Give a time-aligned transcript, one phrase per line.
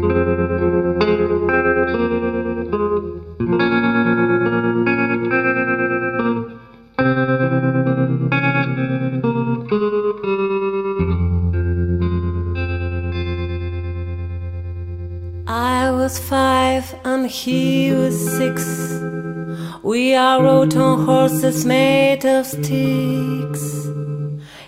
[15.90, 19.00] was five and he was six.
[19.82, 23.88] We are rode on horses made of sticks.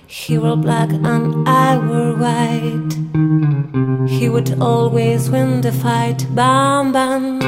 [0.08, 3.39] He wore black and I wore white.
[4.30, 6.24] Would always win the fight.
[6.34, 7.40] Bam bam.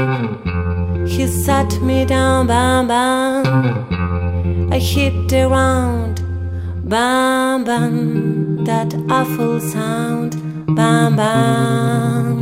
[1.06, 2.48] He sat me down.
[2.48, 4.72] Bam bam.
[4.72, 6.20] I hit the ground.
[6.88, 8.64] Bam bam.
[8.64, 10.36] That awful sound.
[10.76, 12.38] Bam bam.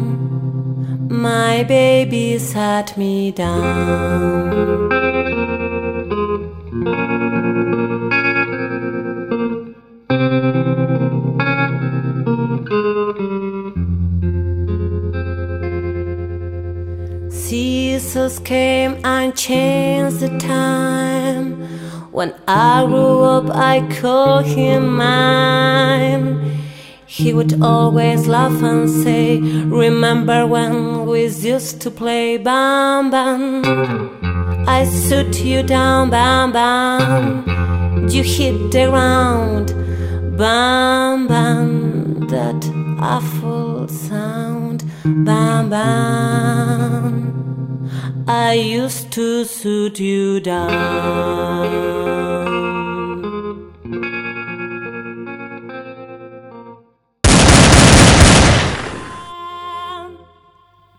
[1.09, 4.91] My baby sat me down.
[18.45, 21.60] Came and changed the time.
[22.13, 26.60] When I grew up, I called him mine.
[27.07, 33.65] He would always laugh and say, Remember when we used to play bam bam?
[34.69, 38.09] I shoot you down, bam bam.
[38.09, 39.69] You hit the ground,
[40.38, 42.29] bam bam.
[42.29, 42.63] That
[43.01, 47.29] awful sound, bam bam.
[48.32, 50.70] I used to shoot you down.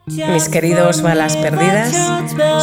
[0.07, 1.95] Mis queridos balas perdidas,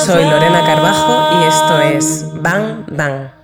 [0.05, 3.38] soy Lorena Carbajo y esto es Bang Bang.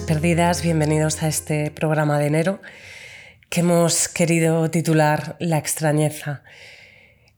[0.00, 2.60] Perdidas, bienvenidos a este programa de enero
[3.48, 6.42] que hemos querido titular La extrañeza.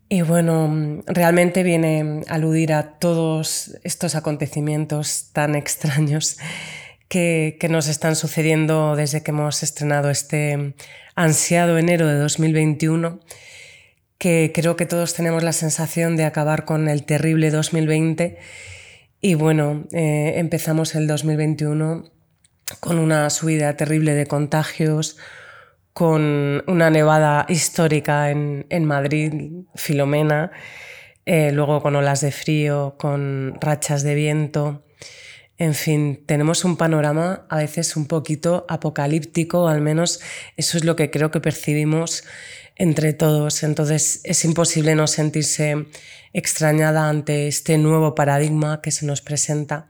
[0.08, 6.38] Y bueno, realmente viene a aludir a todos estos acontecimientos tan extraños
[7.08, 10.74] que, nos están sucediendo desde que hemos estrenado este
[11.14, 13.20] ansiado enero de 2021,
[14.18, 18.38] que creo que todos tenemos la sensación de acabar con el terrible 2020
[19.20, 22.15] y bueno, eh, empezamos el 2021
[22.80, 25.16] con una subida terrible de contagios,
[25.92, 29.32] con una nevada histórica en, Madrid,
[29.74, 30.50] Filomena,
[31.24, 34.84] eh, luego con olas de frío, con rachas de viento.
[35.58, 40.20] En fin, tenemos un panorama a veces un poquito apocalíptico, al menos
[40.58, 42.24] eso es lo que creo que percibimos
[42.74, 43.62] entre todos.
[43.62, 45.86] Entonces es imposible no sentirse
[46.34, 49.88] extrañada ante este nuevo paradigma que se nos presenta.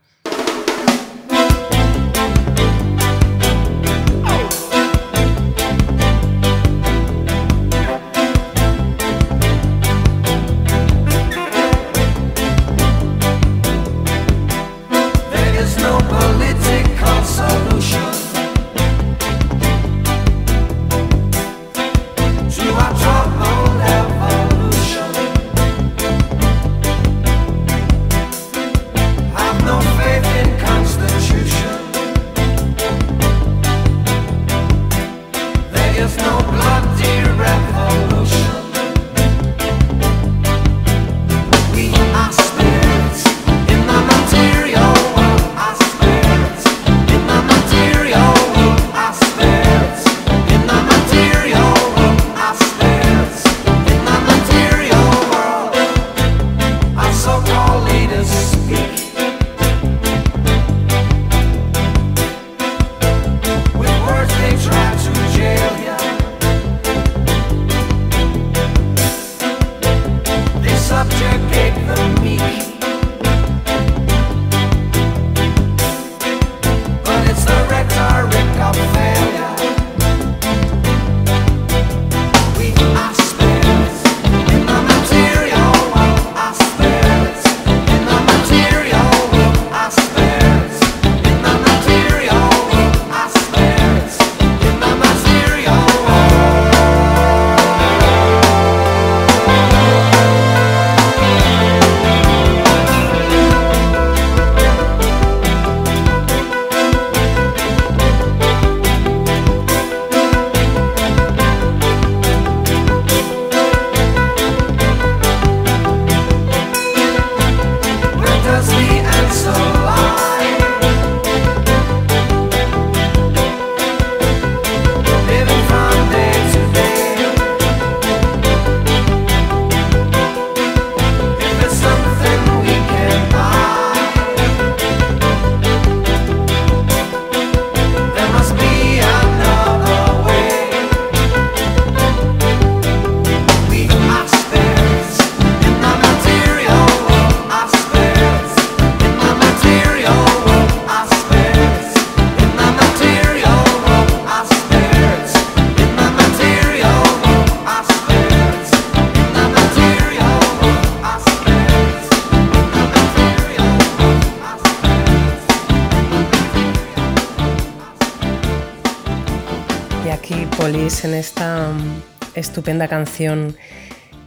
[170.56, 172.02] Police en esta mm,
[172.36, 173.56] estupenda canción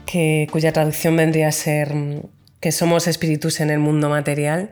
[0.05, 2.23] que, cuya traducción vendría a ser mm,
[2.59, 4.71] que somos espíritus en el mundo material.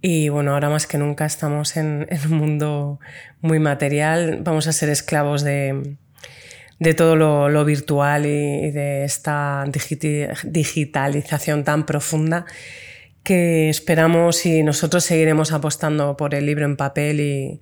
[0.00, 3.00] Y bueno, ahora más que nunca estamos en, un mundo
[3.40, 5.96] muy material, vamos a ser esclavos de,
[6.78, 9.64] de todo lo, virtual y, de esta
[10.44, 12.46] digitalización tan profunda
[13.24, 17.60] que esperamos y nosotros seguiremos apostando por el libro en papel y,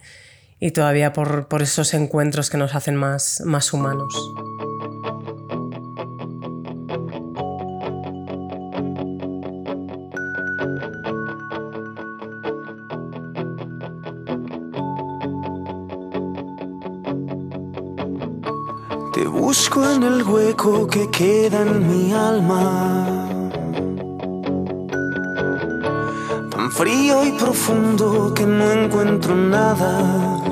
[0.60, 4.14] y todavía por, por, esos encuentros que nos hacen más, más humanos.
[19.14, 23.28] Te busco en el hueco que queda en mi alma.
[26.50, 30.47] Tan frío y profundo que no encuentro nada.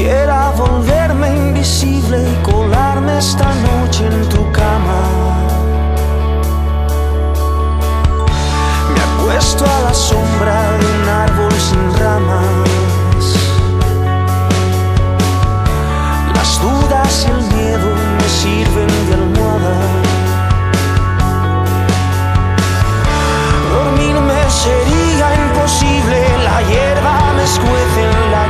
[0.00, 5.02] Quisiera volverme invisible y colarme esta noche en tu cama.
[8.94, 13.26] Me acuesto a la sombra de un árbol sin ramas.
[16.34, 19.76] Las dudas y el miedo me sirven de almohada.
[23.70, 28.49] Dormirme sería imposible, la hierba me escuece en la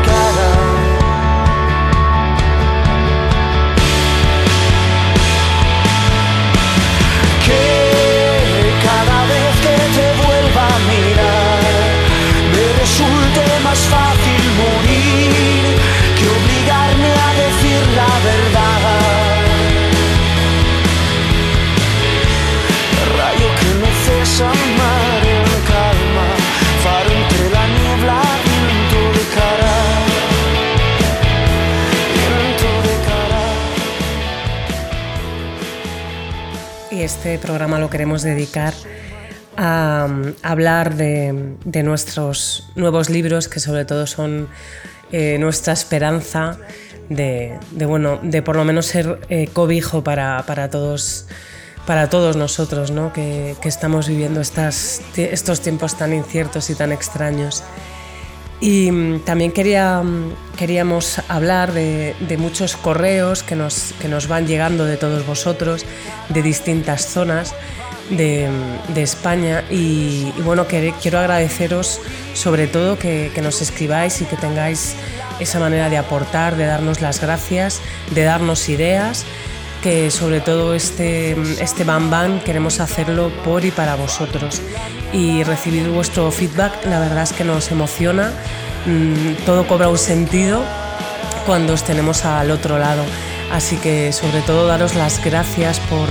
[37.20, 38.72] este programa lo queremos dedicar
[39.54, 40.08] a,
[40.42, 44.48] hablar de, nuestros nuevos libros, que sobre todo son
[45.12, 46.56] eh, nuestra esperanza
[47.10, 51.26] de, bueno, de por lo menos ser eh, cobijo para, todos
[51.86, 53.12] para todos nosotros ¿no?
[53.12, 57.62] que, estamos viviendo estas, estos tiempos tan inciertos y tan extraños.
[58.60, 64.84] Y mm, también mm, queríamos hablar de, muchos correos que nos, que nos van llegando
[64.84, 65.84] de todos vosotros,
[66.28, 67.54] de distintas zonas
[68.10, 68.48] de,
[68.96, 69.64] España.
[69.70, 72.00] Y, bueno, quiero agradeceros
[72.34, 74.94] sobre todo que, nos escribáis y que tengáis
[75.38, 77.80] esa manera de aportar, de darnos las gracias,
[78.14, 79.24] de darnos ideas,
[79.82, 81.32] que sobre todo este,
[81.62, 84.60] este Bam Bam queremos hacerlo por y para vosotros.
[85.12, 88.32] Y recibir vuestro feedback la verdad es que nos emociona,
[88.86, 90.62] mm, todo cobra un sentido
[91.46, 93.02] cuando os tenemos al otro lado.
[93.52, 96.08] Así que sobre todo daros las gracias por,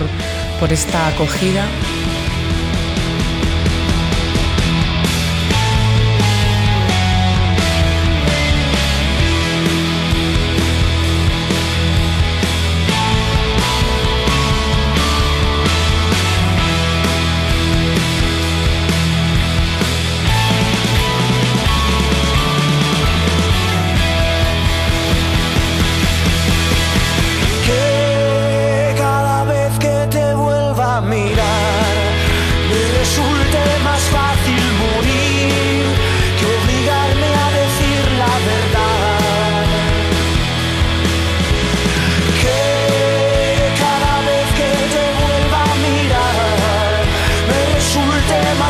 [0.59, 1.65] por esta acogida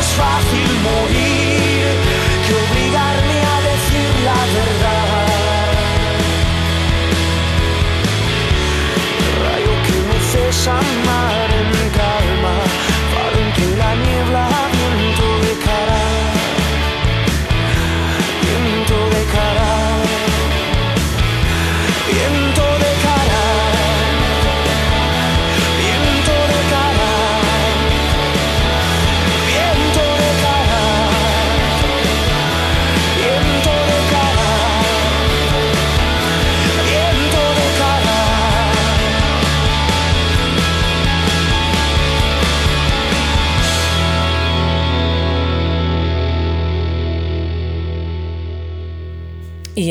[0.02, 2.79] facile morire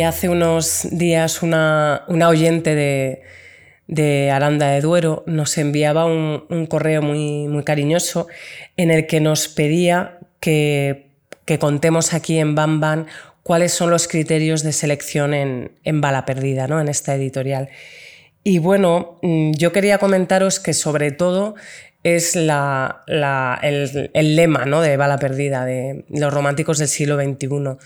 [0.10, 3.24] hace unos días una, oyente
[3.88, 8.28] de, Aranda de Duero nos enviaba un, correo muy, muy, cariñoso
[8.76, 11.06] en el que nos pedía que,
[11.60, 13.06] contemos aquí en Bam
[13.44, 16.82] cuáles son los criterios de selección en, Bala Perdida, ¿no?
[16.82, 17.70] en esta editorial.
[18.44, 21.56] Y bueno, mm, yo quería comentaros que sobre todo
[22.04, 23.04] es la,
[23.62, 24.82] el, lema ¿no?
[24.82, 27.78] de Bala Perdida, de los románticos del siglo XXI.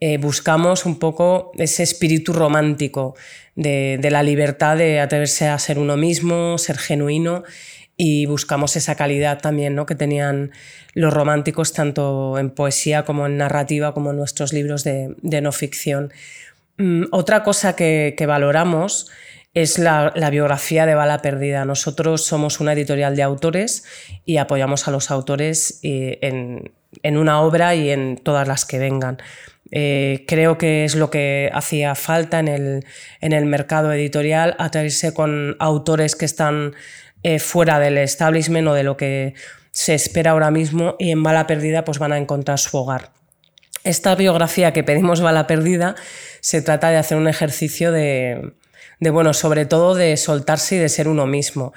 [0.00, 3.14] Eh, buscamos un poco ese espíritu romántico
[3.54, 7.44] de, la libertad de atreverse a ser uno mismo, ser genuino
[7.96, 9.86] y buscamos esa calidad también ¿no?
[9.86, 10.50] que tenían
[10.94, 16.12] los románticos tanto en poesía como en narrativa como en nuestros libros de, no ficción.
[16.76, 19.10] Mm, otra cosa que, que valoramos
[19.54, 21.64] es la, biografía de Bala Perdida.
[21.64, 23.84] Nosotros somos una editorial de autores
[24.26, 29.18] y apoyamos a los autores eh, en, una obra y en todas las que vengan.
[29.70, 32.84] Eh, creo que es lo que hacía falta en el,
[33.20, 36.74] en el mercado editorial, atraerse con autores que están
[37.22, 39.34] eh, fuera del establishment o de lo que
[39.70, 43.10] se espera ahora mismo y en Bala Perdida pues van a encontrar su hogar.
[43.82, 45.94] Esta biografía que pedimos Bala Perdida
[46.40, 48.52] se trata de hacer un ejercicio de,
[49.00, 51.72] de, bueno, sobre todo de soltarse y de ser uno mismo.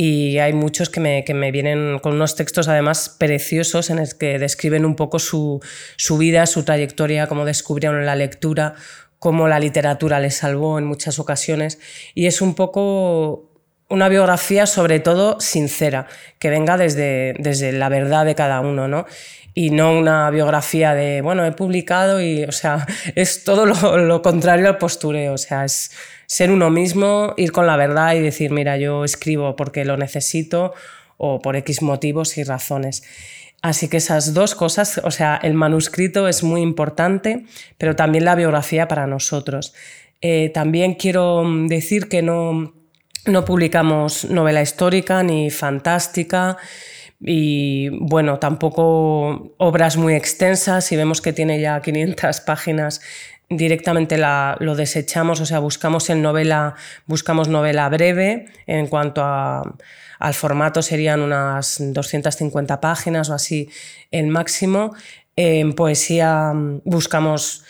[0.00, 4.14] Y hay muchos que me, que me vienen con unos textos además preciosos en los
[4.14, 5.60] que describen un poco su,
[5.96, 8.76] su vida, su trayectoria, cómo descubrieron la lectura,
[9.18, 11.80] cómo la literatura les salvó en muchas ocasiones.
[12.14, 13.50] Y es un poco
[13.88, 16.06] una biografía sobre todo sincera,
[16.38, 19.04] que venga desde, desde la verdad de cada uno, ¿no?
[19.52, 22.86] y no una biografía de, bueno, he publicado y, o sea,
[23.16, 25.90] es todo lo, lo, contrario al postureo, o sea, es
[26.28, 30.74] ser uno mismo, ir con la verdad y decir, mira, yo escribo porque lo necesito
[31.16, 33.02] o por X motivos y razones.
[33.62, 37.44] Así que esas dos cosas, o sea, el manuscrito es muy importante,
[37.78, 39.74] pero también la biografía para nosotros.
[40.20, 42.74] Eh, también quiero decir que no,
[43.24, 46.58] no publicamos novela histórica ni fantástica
[47.20, 50.84] y bueno, tampoco obras muy extensas.
[50.84, 53.00] Si vemos que tiene ya 500 páginas,
[53.48, 56.74] directamente la, lo desechamos, o sea, buscamos en novela,
[57.06, 58.46] buscamos novela breve.
[58.66, 63.70] En cuanto al formato serían unas 250 páginas o así
[64.10, 64.94] el máximo.
[65.36, 66.52] En poesía
[66.84, 67.64] buscamos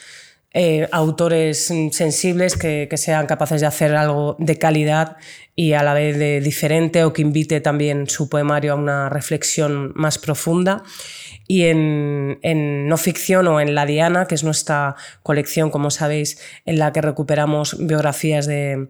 [0.54, 5.18] eh, autores sensibles que, sean capaces de hacer algo de calidad
[5.54, 9.92] y a la vez de diferente o que invite también su poemario a una reflexión
[9.94, 10.82] más profunda.
[11.48, 16.78] Y en, no ficción o en La Diana, que es nuestra colección, como sabéis, en
[16.78, 18.88] la que recuperamos biografías de,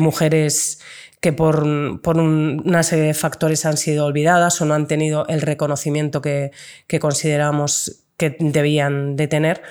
[0.00, 0.80] mujeres
[1.20, 6.22] que por, una serie de factores han sido olvidadas o no han tenido el reconocimiento
[6.22, 6.52] que,
[6.86, 9.62] que consideramos que debían de tener.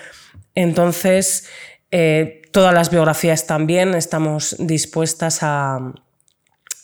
[0.55, 1.47] Entonces,
[1.91, 5.93] eh, todas las biografías también estamos dispuestas a,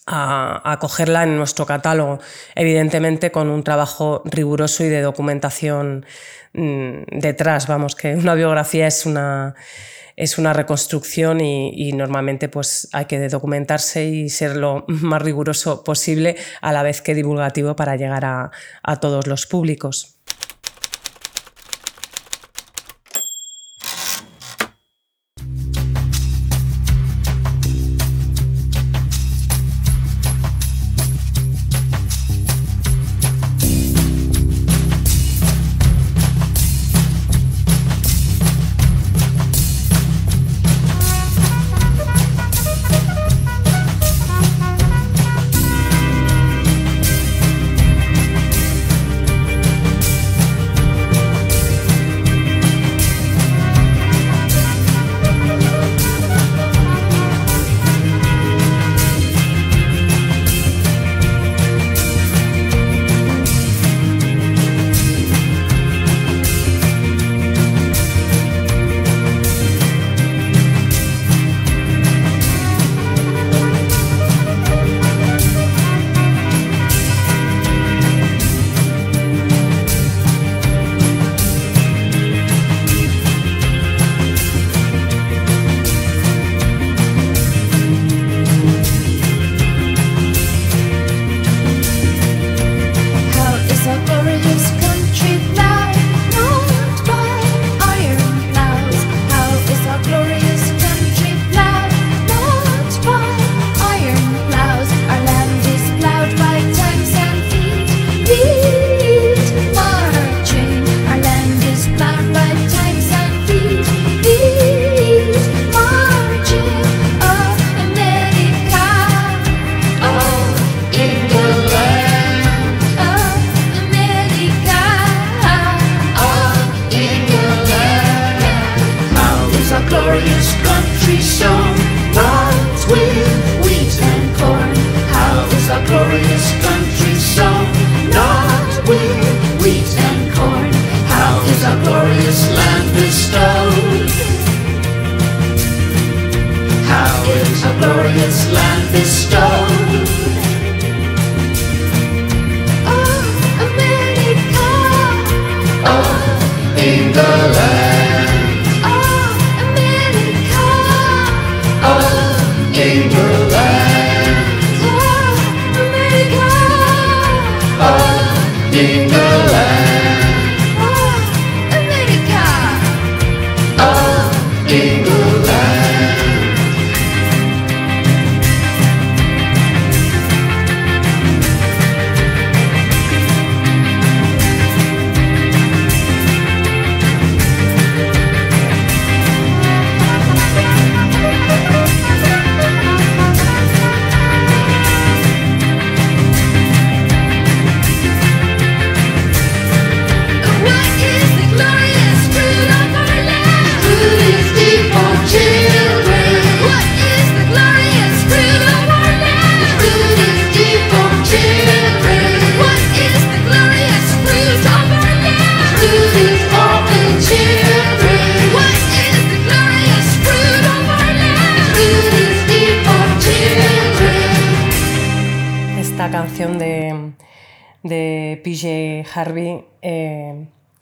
[0.08, 2.20] a, cogerla en nuestro catálogo,
[2.56, 6.06] evidentemente con un trabajo riguroso y de documentación
[6.54, 7.68] mm, detrás.
[7.68, 9.56] Vamos, que una biografía es una,
[10.16, 16.36] es una reconstrucción y, normalmente pues hay que documentarse y ser lo más riguroso posible
[16.62, 20.21] a la vez que divulgativo para llegar a todos los públicos.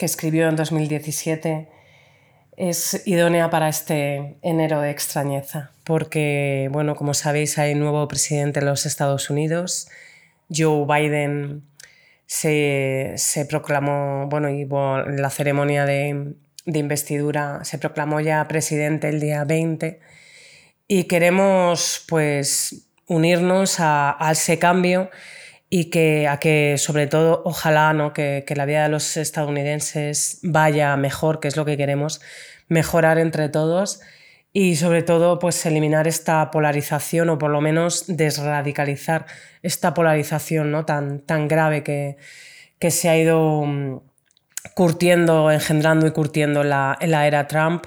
[0.10, 1.68] Escribió en 2017,
[2.58, 8.66] es idónea para este enero de extrañeza, porque, bueno, como sabéis, hay nuevo presidente en
[8.66, 9.88] los Estados Unidos.
[10.50, 11.64] Joe Biden
[12.26, 16.34] se, se proclamó, bueno, y hubo la ceremonia de,
[16.66, 20.00] de investidura se proclamó ya presidente el día 20
[20.88, 25.10] y queremos pues unirnos a ese cambio
[25.70, 28.14] y que a que sobre todo ojalá ¿no?
[28.14, 32.22] que, que la vida de los estadounidenses vaya mejor, que es lo que queremos,
[32.68, 34.02] mejorar entre todos
[34.52, 39.26] y sobre todo pues eliminar esta polarización o por lo menos desradicalizar
[39.62, 40.86] esta polarización ¿no?
[40.86, 42.18] tan, tan grave que,
[42.80, 44.02] que se ha ido mm,
[44.74, 47.86] curtiendo, engendrando y curtiendo en la, en la era Trump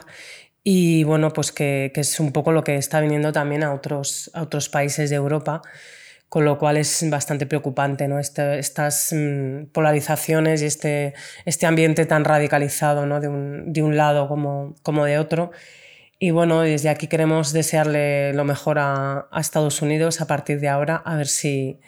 [0.64, 4.30] y bueno, pues que, que, es un poco lo que está viniendo también a otros,
[4.32, 5.62] a otros países de Europa,
[6.32, 8.18] con lo cual es bastante preocupante ¿no?
[8.18, 11.12] Este, estas mmm, polarizaciones y este,
[11.44, 13.20] este ambiente tan radicalizado ¿no?
[13.20, 15.50] de, un, de un lado como, como de otro.
[16.18, 20.70] Y bueno, desde aquí queremos desearle lo mejor a, a Estados Unidos a partir de
[20.70, 21.80] ahora, a ver si,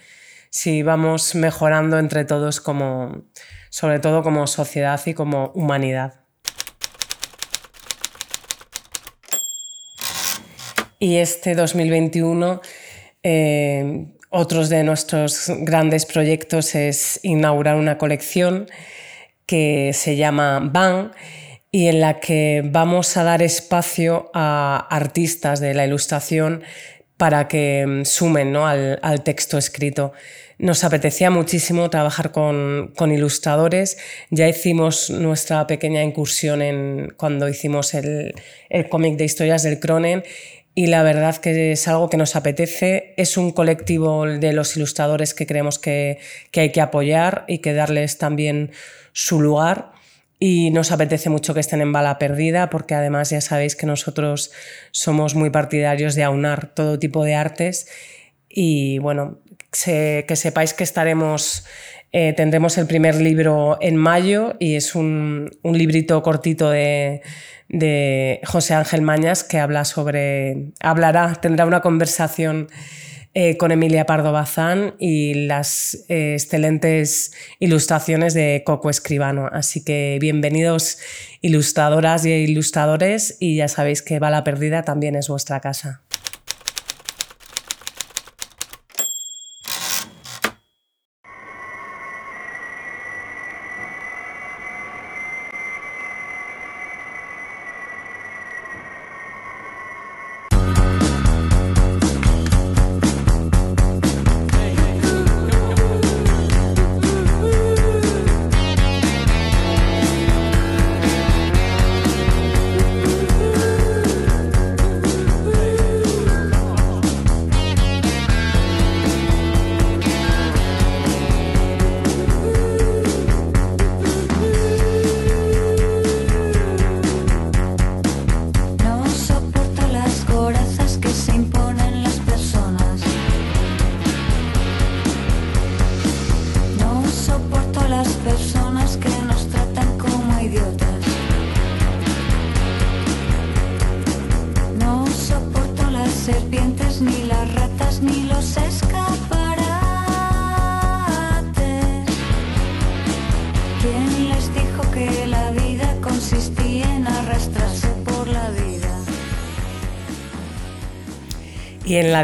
[0.51, 3.25] si vamos mejorando entre todos como,
[3.71, 6.21] sobre todo como sociedad y como humanidad.
[10.99, 12.61] Y este 2021,
[13.23, 18.67] eh, otros de nuestros grandes proyectos es inaugurar una colección
[19.47, 21.13] que se llama Ban
[21.71, 26.63] y en la que vamos a dar espacio a artistas de la ilustración
[27.17, 28.67] para que sumen ¿no?
[28.67, 30.13] al, al, texto escrito.
[30.59, 33.99] Nos apetecía muchísimo trabajar con, con, ilustradores.
[34.31, 38.35] Ya hicimos nuestra pequeña incursión en, cuando hicimos el,
[38.69, 40.25] el cómic de historias del Cronen
[40.75, 43.15] y la verdad que es algo que nos apetece.
[43.17, 46.19] Es un colectivo de los ilustradores que creemos que,
[46.55, 48.73] hay que apoyar y que darles también
[49.13, 49.93] su lugar.
[50.41, 54.51] Y nos apetece mucho que estén en bala perdida porque además ya sabéis que nosotros
[54.91, 57.87] somos muy partidarios de aunar todo tipo de artes
[58.57, 59.39] y bueno,
[59.83, 61.65] que sepáis que estaremos,
[62.13, 67.23] eh, tendremos el primer libro en mayo y es un, un librito cortito de,
[68.45, 72.69] José Ángel Mañas que habla sobre, hablará, tendrá una conversación
[73.37, 79.49] eh, con Emilia Pardo Bazán y las eh, excelentes ilustraciones de Coco Escribano.
[79.51, 80.99] Así que bienvenidos
[81.41, 86.04] ilustradoras y ilustradores y ya sabéis que Bala Perdida también es vuestra casa.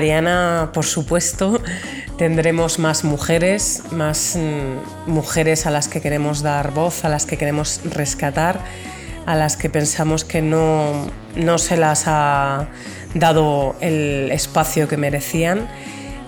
[0.01, 1.61] Diana, por supuesto,
[2.19, 7.39] tendremos más mujeres, más mm, mujeres a las que queremos dar voz, a las que
[7.39, 8.61] queremos rescatar,
[9.27, 12.69] a las que pensamos que no, no se las ha
[13.15, 15.69] dado el espacio que merecían.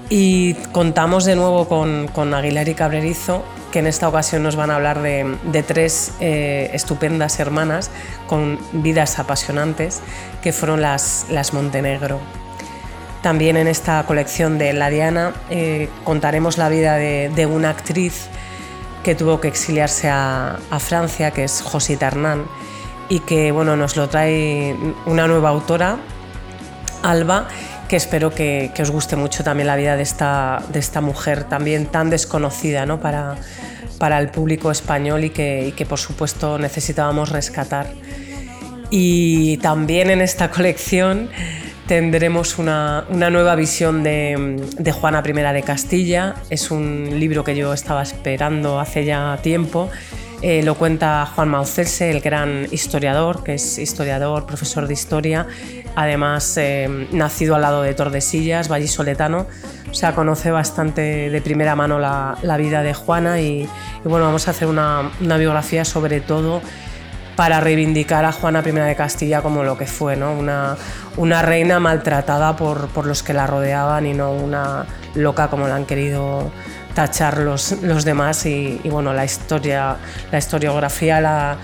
[0.09, 4.71] Y contamos de nuevo con, con Aguilar y Cabrerizo, que en esta ocasión nos van
[4.71, 7.91] a hablar de, de tres eh, estupendas hermanas
[8.27, 10.01] con vidas apasionantes,
[10.43, 12.21] que fueron las, las Montenegro.
[13.23, 18.27] También en esta colección de La Diana eh, contaremos la vida de, una actriz
[19.05, 22.45] que tuvo que exiliarse a, Francia, que es Josita Hernán,
[23.09, 25.99] y que bueno, nos lo trae una nueva autora,
[27.05, 27.47] Alba,
[27.89, 31.87] que espero que, os guste mucho también la vida de esta, de esta mujer también
[31.87, 33.01] tan desconocida ¿no?
[33.01, 33.37] para,
[33.99, 37.87] para el público español y que por supuesto necesitábamos rescatar.
[38.91, 41.31] Y también en esta colección
[41.93, 46.37] tendremos una, nueva visión de, Juana I de Castilla.
[46.49, 49.91] Es un libro que yo estaba esperando hace ya tiempo.
[50.41, 55.47] Eh, lo cuenta Juan Maucelse, el gran historiador, que es historiador, profesor de historia,
[55.95, 59.47] además eh, nacido al lado de Tordesillas, vallisoletano,
[59.91, 63.69] o sea, conoce bastante de primera mano la, vida de Juana y,
[64.03, 66.63] bueno, vamos a hacer una biografía sobre todo
[67.37, 70.33] para reivindicar a Juana I de Castilla como lo que fue, ¿no?
[70.33, 70.77] una,
[71.17, 75.77] una reina maltratada por, por, los que la rodeaban y no una loca como la
[75.77, 76.51] han querido
[76.95, 79.97] tachar los, los demás y, y, bueno, la historia,
[80.31, 81.59] la historiografía la,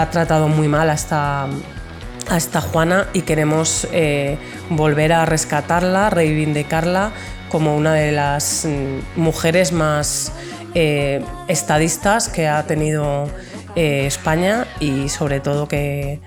[0.00, 4.38] ha tratado muy mal hasta, a esta Juana y queremos eh,
[4.70, 7.10] volver a rescatarla, reivindicarla
[7.48, 10.32] como una de las mm, mujeres más
[10.74, 13.28] eh, estadistas que ha tenido
[13.74, 16.20] eh, España y sobre todo que,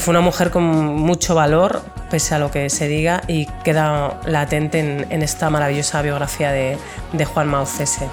[0.00, 4.80] fue una mujer con mucho valor, pese a lo que se diga, y queda latente
[4.80, 6.76] en, en esta maravillosa biografía de,
[7.12, 8.08] de Juan Maucese.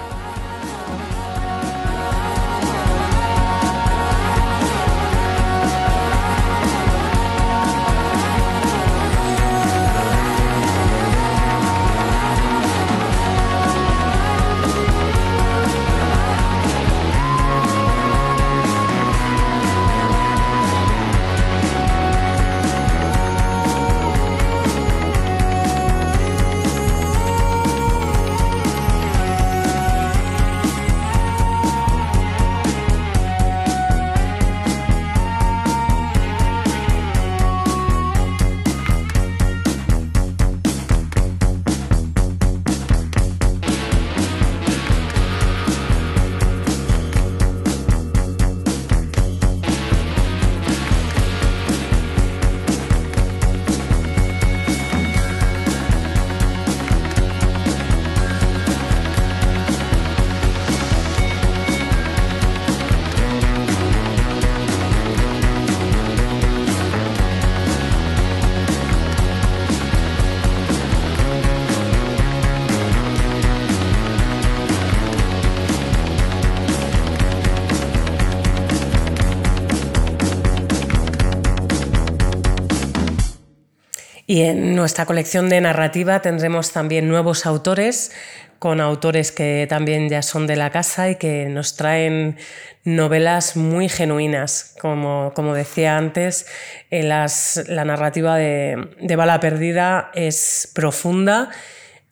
[84.36, 88.12] Y en nuestra colección de narrativa tendremos también nuevos autores,
[88.58, 92.36] con autores que también ya son de la casa y que nos traen
[92.84, 94.76] novelas muy genuinas.
[94.78, 96.44] Como, como decía antes,
[96.90, 101.48] las, la narrativa de, Bala Perdida es profunda,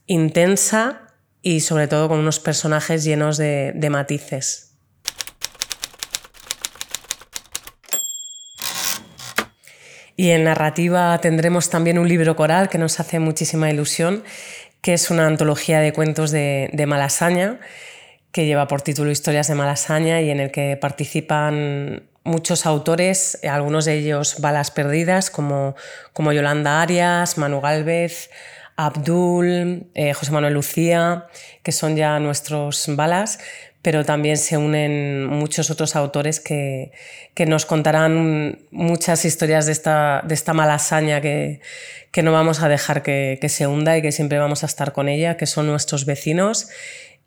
[0.06, 1.08] intensa
[1.42, 4.73] y sobre todo con unos personajes llenos de matices.
[10.16, 14.22] Y en narrativa tendremos también un libro coral que nos hace muchísima ilusión,
[14.80, 17.58] que es una antología de cuentos de, Malasaña,
[18.30, 23.86] que lleva por título Historias de Malasaña y en el que participan muchos autores, algunos
[23.86, 25.74] de ellos balas perdidas, como,
[26.12, 28.30] como Yolanda Arias, Manu Galvez,
[28.76, 31.26] Abdul, eh, José Manuel Lucía,
[31.62, 33.40] que son ya nuestros balas,
[33.84, 36.90] pero también se unen muchos otros autores que,
[37.34, 41.60] que nos contarán muchas historias de esta, de esta malasaña que,
[42.10, 44.92] que no vamos a dejar que, que, se hunda y que siempre vamos a estar
[44.92, 46.70] con ella, que son nuestros vecinos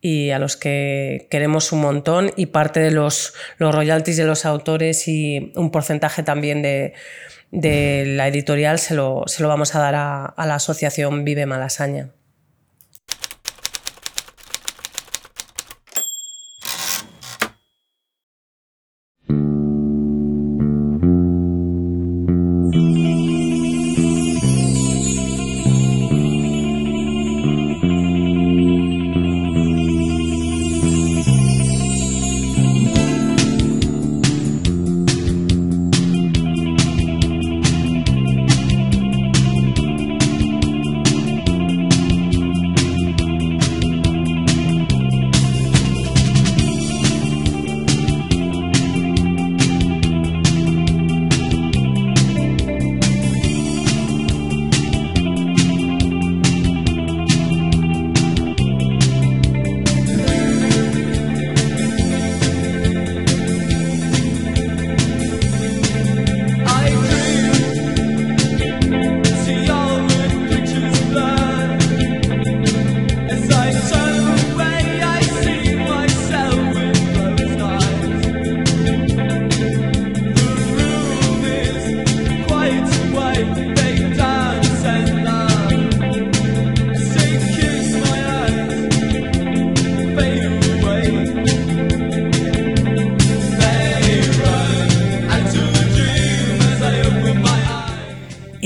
[0.02, 4.44] y a los que queremos un montón y parte de los, los royalties de los
[4.44, 6.94] autores y un porcentaje también de,
[7.52, 12.17] de la editorial se lo, se lo vamos a dar a la asociación Vive Malasaña.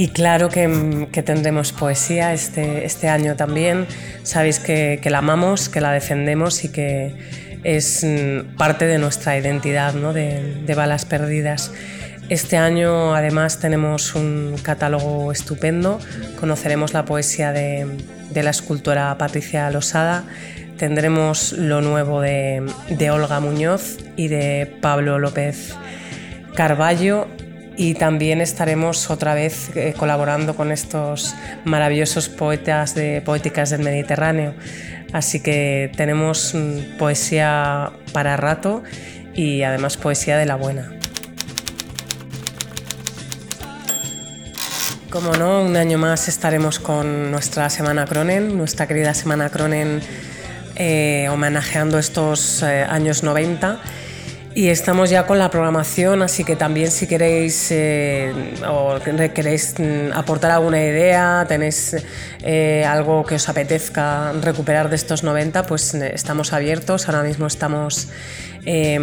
[0.10, 3.86] Claro que, que tendremos poesía este, este, año también.
[4.24, 7.14] Sabéis que, la amamos, que la defendemos y que
[7.64, 10.14] es mm, parte de nuestra identidad ¿no?
[10.14, 11.72] de, Balas Perdidas.
[12.30, 16.00] Este año además tenemos un catálogo estupendo,
[16.40, 17.86] conoceremos la poesía de,
[18.30, 20.24] de la escultora Patricia Losada,
[20.78, 25.76] tendremos lo nuevo de, de, Olga Muñoz y de Pablo López
[26.56, 27.28] Carballo
[27.82, 31.34] y también estaremos otra vez eh, colaborando con estos
[31.66, 34.54] maravillosos poetas de poéticas del Mediterráneo.
[35.14, 38.84] Así que tenemos mm, poesía para rato
[39.34, 40.94] y además poesía de la buena.
[45.10, 50.02] Como no, un año más estaremos con nuestra Semana Cronen, nuestra querida Semana Cronen,
[50.76, 53.80] eh, homenajeando estos eh, años 90.
[54.54, 58.34] Y estamos ya con la programación, así que también si queréis eh,
[58.68, 59.00] o
[59.34, 61.96] queréis mm, aportar alguna idea, tenéis
[62.44, 67.08] eh, algo que os apetezca recuperar de estos 90, pues eh, estamos abiertos.
[67.08, 68.10] Ahora mismo estamos
[68.66, 69.00] eh,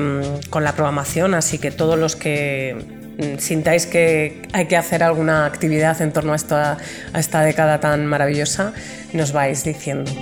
[0.50, 5.44] con la programación, así que todos los que Mm, sintáis que hay que hacer alguna
[5.44, 6.78] actividad en torno a esta,
[7.12, 8.72] a esta década tan maravillosa,
[9.12, 10.12] nos vais diciendo.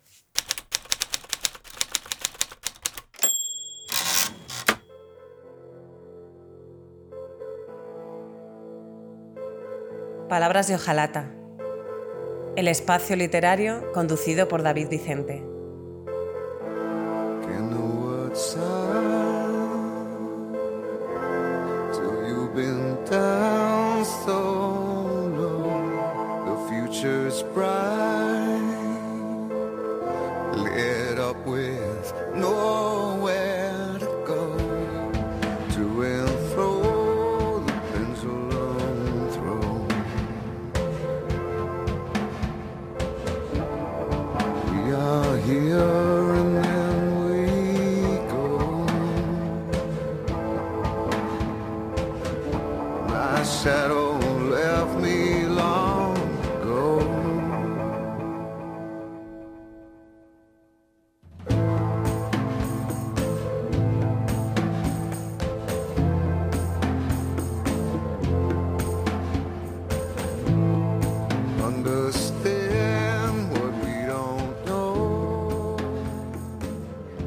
[10.28, 11.45] Palabras de Ojalata.
[12.56, 15.44] El espacio literario conducido por David Vicente.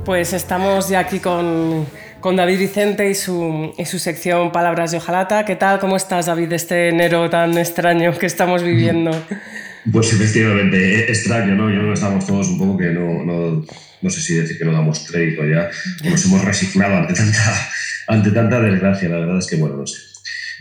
[0.10, 1.86] Pues estamos ya aquí con,
[2.20, 5.46] con David Vicente y su, y su sección Palabras de Ojalata.
[5.46, 5.78] ¿Qué tal?
[5.78, 9.12] ¿Cómo estás, David, de este enero tan extraño que estamos viviendo?
[9.92, 11.70] Pues efectivamente, e- extraño, ¿no?
[11.70, 13.64] Yo creo estamos todos un poco que no, no,
[14.02, 15.70] no sé si decir que no damos crédito ya,
[16.04, 17.70] nos hemos resignado ante tanta,
[18.08, 20.09] ante tanta desgracia, la verdad es que, bueno, no sé.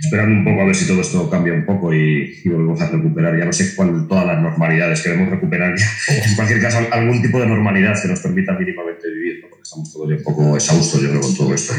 [0.01, 2.89] Esperando un poco a ver si todo esto cambia un poco y, y volvemos a
[2.89, 7.41] recuperar, ya no sé cuál, todas las normalidades, queremos recuperar en cualquier caso, algún tipo
[7.41, 9.49] de normalidad que nos permita mínimamente vivir, ¿no?
[9.49, 11.73] porque estamos todos ya un poco exhaustos, yo creo, con todo esto.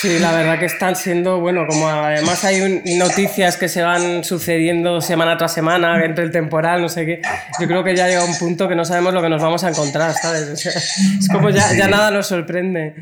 [0.00, 4.24] Sí, la verdad que están siendo, bueno, como además hay un- noticias que se van
[4.24, 7.22] sucediendo semana tras semana entre el temporal, no sé qué.
[7.60, 9.68] Yo creo que ya llega un punto que no sabemos lo que nos vamos a
[9.70, 10.48] encontrar, ¿sabes?
[10.48, 12.94] O sea, es como ya, ya nada nos sorprende.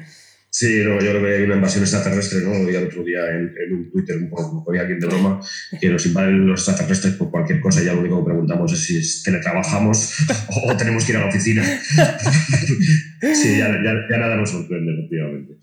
[0.53, 2.53] Sí, no, yo creo que hay una invasión extraterrestre, ¿no?
[2.55, 5.41] Lo el otro día en, un Twitter, un poco, ponía alguien de broma,
[5.81, 8.85] que nos invaden los extraterrestres por cualquier cosa y ya lo único que preguntamos es
[8.85, 10.17] si es teletrabajamos
[10.67, 11.63] o, tenemos que ir a la oficina.
[13.33, 15.55] sí, ya nada nos sorprende, efectivamente.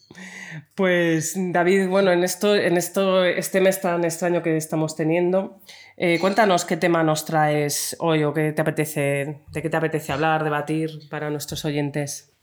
[0.74, 5.62] Pues David, bueno, en esto, en esto, este mes tan extraño que estamos teniendo,
[5.98, 10.14] eh, cuéntanos qué tema nos traes hoy o qué te apetece, de qué te apetece
[10.14, 12.37] hablar, debatir para nuestros oyentes.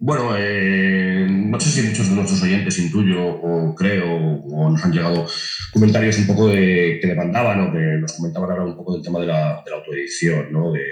[0.00, 4.92] Bueno, eh, no sé si muchos de nuestros oyentes intuyo o creo o nos han
[4.92, 5.26] llegado
[5.72, 9.20] comentarios un poco de, que demandaban o que nos comentaban ahora un poco del tema
[9.20, 10.72] de la, autoedición, ¿no?
[10.72, 10.82] de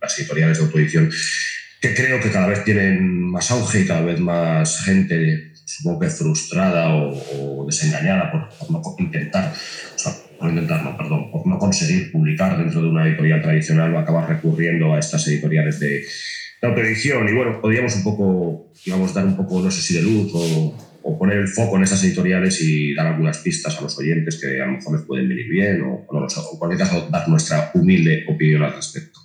[0.00, 1.10] las editoriales de autoedición,
[1.80, 6.08] que creo que cada vez tienen más auge y cada vez más gente, supongo que
[6.08, 11.58] frustrada o, desengañada por, por no intentar, o sea, por intentar, no, perdón, por no
[11.58, 16.04] conseguir publicar dentro de una editorial tradicional, va a acabar recurriendo a estas editoriales de,
[16.62, 17.28] de autoedición.
[17.28, 21.18] Y bueno, podríamos un poco, digamos, dar un poco, no sé si de luz o,
[21.18, 24.66] poner el foco en esas editoriales y dar algunas pistas a los oyentes que a
[24.66, 28.24] lo mejor les pueden venir bien o, o no en cualquier caso dar nuestra humilde
[28.28, 29.20] opinión al respecto.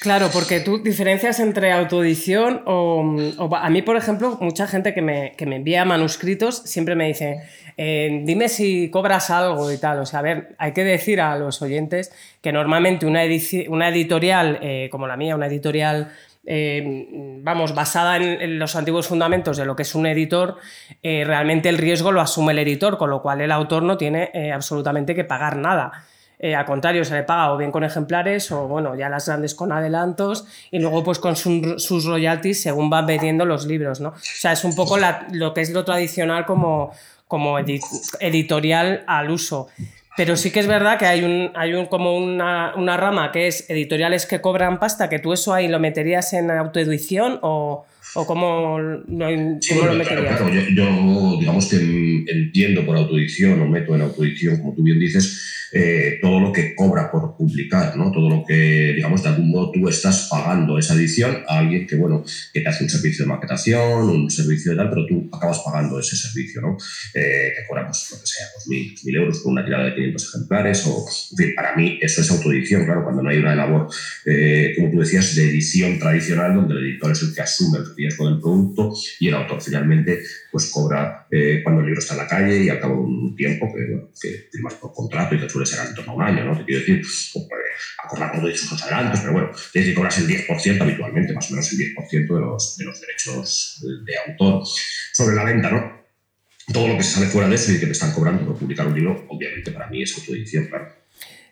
[0.00, 5.32] Claro, porque tú diferencias entre autoedición o, A mí, por ejemplo, mucha gente que me,
[5.36, 7.40] que me envía manuscritos siempre me dice,
[7.76, 9.98] eh, dime si cobras algo y tal.
[9.98, 13.22] O sea, a ver, hay que decir a los oyentes que normalmente una,
[13.68, 16.12] una editorial eh, como la mía, una editorial...
[16.50, 17.06] eh,
[17.42, 20.56] vamos, basada en, los antiguos fundamentos de lo que es un editor,
[21.02, 24.30] eh, realmente el riesgo lo asume el editor, con lo cual el autor no tiene
[24.32, 25.92] eh, absolutamente que pagar nada.
[26.40, 29.72] Al contrario, se le paga o bien con ejemplares o, bueno, ya las grandes con
[29.72, 34.10] adelantos y luego pues con su- sus royalties según van vendiendo los libros, ¿no?
[34.10, 34.96] O sea, es un poco
[35.32, 36.92] lo que es lo tradicional como,
[37.26, 37.80] como edi-
[38.20, 39.66] editorial al uso.
[40.18, 43.46] Pero sí que es verdad que hay, un, hay un, como una, una rama que
[43.46, 48.26] es editoriales que cobran pasta, que tú eso ahí lo meterías en autoedición o, o
[48.26, 50.36] cómo, lo, Sí, cómo lo bueno, claro, meterías.
[50.38, 50.52] claro.
[50.52, 51.76] Yo, yo, digamos que
[52.26, 56.74] entiendo por autoedición o meto en autoedición, como tú bien dices, eh, todo lo que
[56.74, 58.10] cobra por publicar, ¿no?
[58.10, 61.96] Todo lo que, digamos, de algún modo tú estás pagando esa edición a alguien que,
[61.96, 65.60] bueno, que te hace un servicio de maquetación, un servicio de tal, pero tú acabas
[65.60, 66.76] pagando ese servicio, ¿no?
[67.14, 70.28] Eh, que cobra, pues, lo que sea, 2.000, 2.000 euros por una tirada de 500
[70.34, 73.88] ejemplares o, en fin, para mí eso es autoedición, claro, cuando no hay una labor,
[74.24, 77.96] eh, como tú decías, de edición tradicional, donde el editor es el que asume el
[77.96, 82.20] riesgo del producto y el autor finalmente pues cobra eh, cuando el libro está en
[82.20, 85.86] la calle y al cabo de un tiempo que, firmas por contrato y que suele
[85.86, 86.56] ser torno a un año, ¿no?
[86.56, 87.02] Te quiero decir,
[87.34, 87.62] o puede
[88.04, 91.54] acordar todo de sus adelantos, pero bueno, tienes que cobras el 10% habitualmente, más o
[91.54, 94.64] menos el 10% de los, de los derechos de, de autor
[95.12, 95.98] sobre la venta, ¿no?
[96.72, 98.86] Todo lo que se sale fuera de eso y que te están cobrando por publicar
[98.86, 100.97] un libro, obviamente para mí es autoedición, claro.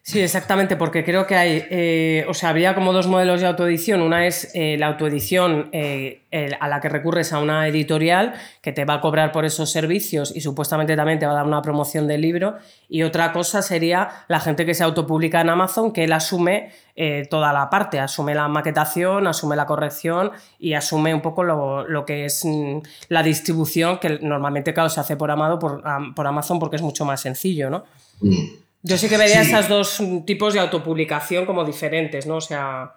[0.08, 4.02] Sí, exactamente, porque creo que hay, eh, o sea, habría como dos modelos de autoedición.
[4.02, 8.70] Una es eh, la autoedición eh, el- a la que recurres a una editorial que
[8.70, 11.60] te va a cobrar por esos servicios y supuestamente también te va a dar una
[11.60, 12.54] promoción del libro.
[12.88, 17.26] Y otra cosa sería la gente que se autopublica en Amazon, que él asume eh,
[17.28, 20.30] toda la parte, asume la maquetación, asume la corrección
[20.60, 22.78] y asume un poco lo, lo que es mm,
[23.08, 26.82] la distribución, que normalmente, claro, se hace por, Amado, por, am- por Amazon porque es
[26.82, 27.82] mucho más sencillo, ¿no?
[28.20, 28.65] Mm.
[28.82, 29.48] Yo sí que vería Sí.
[29.50, 32.36] esas dos tipos de autopublicación como diferentes, ¿no?
[32.36, 32.92] O sea,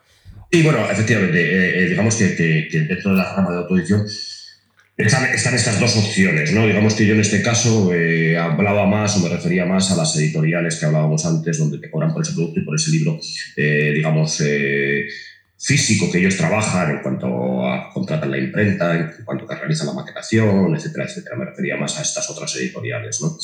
[0.52, 4.04] Y bueno, efectivamente, eh, eh, digamos que, que- que dentro de la rama de autoedición
[4.98, 6.66] están, están estas dos opciones, ¿no?
[6.66, 10.16] Digamos que yo en este caso eh, hablaba más o me refería más a las
[10.18, 13.20] editoriales que hablábamos antes, donde te cobran por ese producto y por ese libro,
[13.58, 14.42] eh, digamos,
[15.60, 19.88] físico que ellos trabajan en cuanto a contratan la imprenta, en cuanto a que realizan
[19.88, 21.36] la maquetación, etcétera, etcétera.
[21.36, 23.38] Me refería más a estas otras editoriales, ¿no?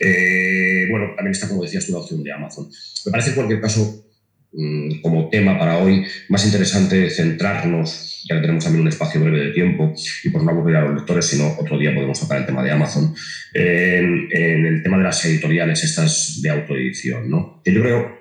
[0.00, 2.68] Eh, bueno, también está, como decías la opción de Amazon.
[3.06, 4.04] Me parece en cualquier caso
[4.52, 9.46] mm, como tema para hoy, más interesante centrarnos, ya que tenemos también un espacio breve
[9.46, 9.94] de tiempo,
[10.24, 12.72] y por no aburrir a los lectores, sino otro día podemos tocar el tema de
[12.72, 13.14] Amazon,
[13.54, 17.62] en, en el tema de las editoriales estas de autoedición, ¿no?
[17.64, 18.20] Que yo creo,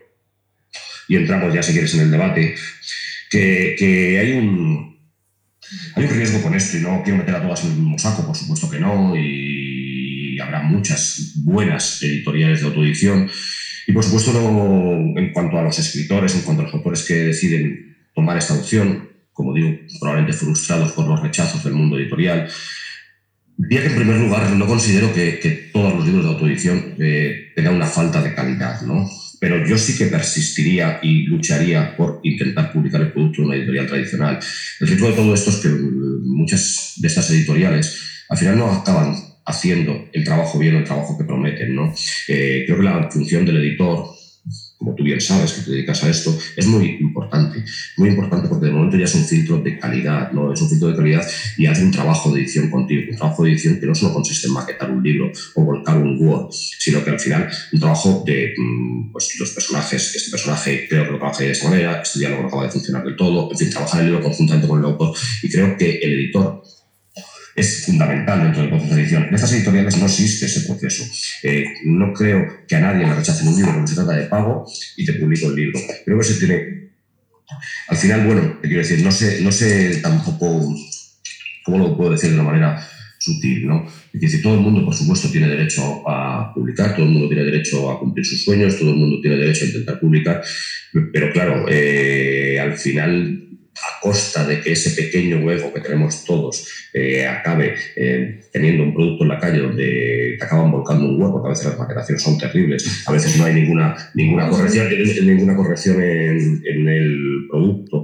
[1.09, 2.55] y entramos ya si quieres en el debate,
[3.29, 4.89] que, que hay un...
[5.95, 8.25] Hay un riesgo con esto y no quiero meter a todas en el mismo saco,
[8.25, 13.29] por supuesto que no, y habrá muchas buenas editoriales de autoedición,
[13.85, 17.15] y por supuesto, no, en cuanto a los escritores, en cuanto a los autores que
[17.15, 22.47] deciden tomar esta opción, como digo, probablemente frustrados por los rechazos del mundo editorial,
[23.57, 27.51] diría que en primer lugar no considero que, que todos los libros de autoedición eh,
[27.55, 29.09] tengan una falta de calidad, ¿no?
[29.39, 33.87] Pero yo sí que persistiría y lucharía por intentar publicar el producto en una editorial
[33.87, 34.39] tradicional.
[34.79, 37.97] El riesgo de todo esto es que mm, muchas de estas editoriales
[38.29, 39.15] al final no acaban
[39.45, 41.93] haciendo el trabajo bien o el trabajo que prometen, ¿no?
[42.27, 44.05] Eh, creo que la función del editor,
[44.77, 47.63] como tú bien sabes, que te dedicas a esto, es muy importante.
[47.97, 50.53] Muy importante porque de momento ya es un filtro de calidad, ¿no?
[50.53, 51.27] Es un filtro de calidad
[51.57, 53.11] y hace un trabajo de edición contigo.
[53.11, 56.17] Un trabajo de edición que no solo consiste en maquetar un libro o volcar un
[56.19, 60.15] Word, sino que al final un trabajo de mm, pues, los personajes.
[60.15, 63.03] Este personaje creo que lo trabaja de esta manera, este diálogo no acaba de funcionar
[63.03, 63.51] del todo.
[63.51, 65.13] En fin, trabajar el libro conjuntamente con el autor.
[65.43, 66.61] Y creo que el editor
[67.59, 69.23] es fundamental dentro del proceso de edición.
[69.23, 71.03] En estas editoriales no existe ese proceso.
[71.43, 74.65] Eh, no creo que a nadie le rechacen un libro porque se trata de pago
[74.97, 75.79] y te publico el libro.
[76.05, 76.89] Creo que se tiene...
[77.87, 80.73] Al final, bueno, te quiero decir, no sé, no sé tampoco
[81.65, 82.87] cómo lo puedo decir de una manera
[83.17, 83.85] sutil, ¿no?
[84.13, 87.43] Es decir, todo el mundo, por supuesto, tiene derecho a publicar, todo el mundo tiene
[87.43, 90.41] derecho a cumplir sus sueños, todo el mundo tiene derecho a intentar publicar,
[91.11, 96.67] pero claro, eh, al final a costa de que ese pequeño ego que tenemos todos
[96.93, 101.33] eh, acabe eh, teniendo un producto en la calle donde te acaban volcando un huevo,
[101.33, 104.89] porque a veces las maquetaciones son terribles, a veces no hay ninguna, ninguna corrección,
[105.25, 108.03] ninguna corrección en, en el producto.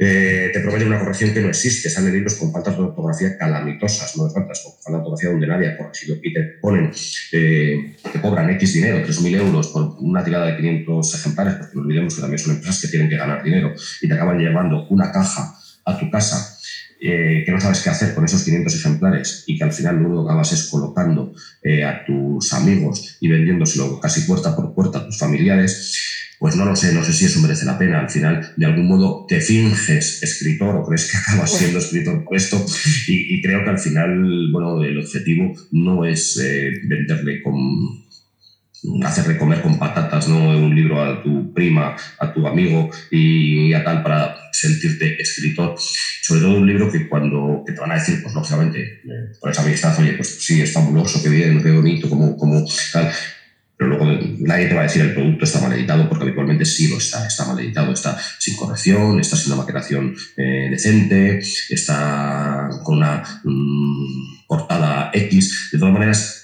[0.00, 1.90] Eh, te prometen una corrección que no existe.
[1.90, 5.46] Salen libros con faltas de ortografía calamitosas, no de faltas, con falta de ortografía donde
[5.48, 6.16] nadie ha corregido.
[6.22, 6.92] Y te ponen,
[7.32, 11.82] eh, te cobran X dinero, 3.000 euros por una tirada de 500 ejemplares, porque no
[11.82, 15.10] olvidemos que también son empresas que tienen que ganar dinero, y te acaban llevando una
[15.10, 16.54] caja a tu casa
[17.00, 20.08] eh, que no sabes qué hacer con esos 500 ejemplares y que al final lo
[20.08, 21.32] único que acabas es colocando
[21.86, 26.76] a tus amigos y vendiéndoselo casi puerta por puerta a tus familiares, pues no lo
[26.76, 28.00] sé, no sé si eso merece la pena.
[28.00, 32.36] Al final, de algún modo, te finges escritor o crees que acabas siendo escritor por
[32.36, 32.64] esto
[33.08, 38.08] y, y creo que al final, bueno, el objetivo no es eh, venderle con
[39.04, 40.36] hacerle comer con patatas, ¿no?
[40.36, 45.74] Un libro a tu prima, a tu amigo y, a tal para sentirte escritor.
[46.22, 49.50] Sobre todo un libro que cuando que te van a decir, pues lógicamente, eh, por
[49.50, 53.10] esa amistad, oye, pues sí, es fabuloso, qué bien, qué bonito, como, como tal.
[53.78, 54.06] Pero luego
[54.40, 57.24] nadie te va a decir el producto está mal editado, porque habitualmente sí lo está,
[57.24, 61.38] está mal editado, está sin corrección, está sin una maquetación eh, decente,
[61.70, 65.68] está con una mm, portada X.
[65.70, 66.38] De todas maneras,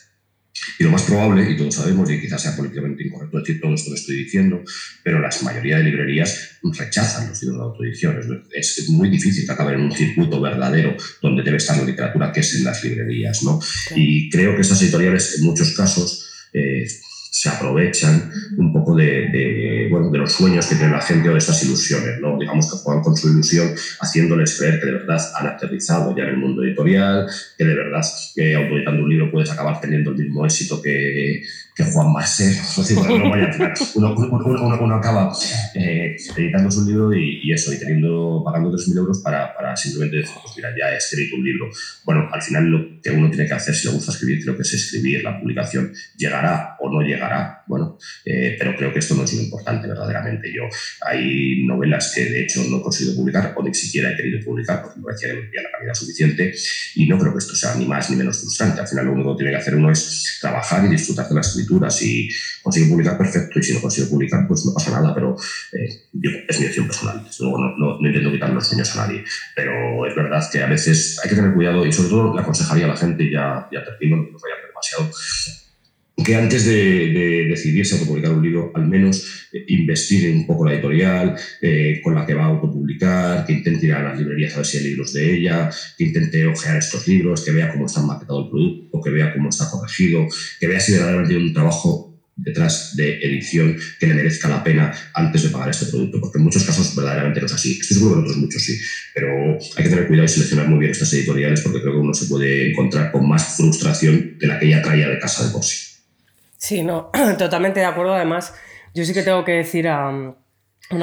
[0.78, 3.90] y lo más probable, y todos sabemos, y quizás sea políticamente incorrecto decir todo esto
[3.90, 4.62] que estoy diciendo,
[5.02, 8.44] pero la mayoría de librerías rechazan los libros de autoedición.
[8.52, 12.30] Es, es muy difícil que acaben en un circuito verdadero donde debe estar la literatura,
[12.30, 13.42] que es en las librerías.
[13.42, 13.60] ¿no?
[13.96, 16.86] Y creo que estas editoriales, en muchos casos, eh,
[17.34, 21.32] se aprovechan un poco de, de, bueno, de los sueños que tiene la gente o
[21.32, 22.38] de estas ilusiones, ¿no?
[22.38, 26.28] Digamos que juegan con su ilusión haciéndoles creer que de verdad han aterrizado ya en
[26.28, 27.26] el mundo editorial,
[27.58, 28.02] que de verdad
[28.36, 31.42] eh, autoeditando un libro puedes acabar teniendo el mismo éxito que,
[31.74, 32.30] que Juan vaya,
[33.96, 35.32] uno, uno, uno, acaba
[35.74, 40.18] eh, editando su libro y, y, eso, y teniendo, pagando 3.000 euros para, para simplemente
[40.18, 41.68] decir, pues mira, ya he escrito un libro.
[42.04, 44.62] Bueno, al final lo que uno tiene que hacer, si le gusta escribir, creo que
[44.62, 45.24] es escribir.
[45.24, 49.42] La publicación llegará o no llegará, bueno, eh, pero creo que esto no es lo
[49.42, 50.52] importante verdaderamente.
[50.54, 50.62] Yo,
[51.00, 54.80] hay novelas que de hecho no he conseguido publicar o ni siquiera he querido publicar
[54.80, 56.54] porque me parecía que tenía la calidad suficiente
[56.94, 58.80] y no creo que esto sea ni más ni menos frustrante.
[58.80, 61.40] Al final lo único que tiene que hacer uno es trabajar y disfrutar de la
[61.40, 62.28] escritura si
[62.62, 65.36] consigue publicar, perfecto, y si no consigue publicar, pues no pasa nada, pero
[65.72, 67.26] eh, digo, es mi decisión personal.
[67.40, 70.66] Luego no, no, no, intento quitar los sueños a nadie, pero es verdad que a
[70.66, 73.84] veces hay que tener cuidado y sobre todo le aconsejaría a la gente, ya, ya
[73.84, 75.10] termino, no vaya a demasiado,
[76.22, 80.64] que antes de, de decidirse a publicar un libro, al menos eh, investigue un poco
[80.64, 84.54] la editorial eh, con la que va a autopublicar, que intente ir a las librerías
[84.54, 87.86] a ver si hay libros de ella, que intente ojear estos libros, que vea cómo
[87.86, 90.26] está maquetado el producto, que vea cómo está corregido,
[90.60, 94.92] que vea si verdaderamente hay un trabajo detrás de edición que le merezca la pena
[95.14, 97.78] antes de pagar este producto, porque en muchos casos verdaderamente no es así.
[97.80, 98.78] Estoy seguro que en otros muchos sí,
[99.14, 102.14] pero hay que tener cuidado y seleccionar muy bien estas editoriales porque creo que uno
[102.14, 105.64] se puede encontrar con más frustración de la que ya traía de casa de por
[105.64, 105.93] sí.
[106.56, 108.14] Sí, no, totalmente de acuerdo.
[108.14, 108.54] Además,
[108.94, 110.12] yo sí que tengo que decir a,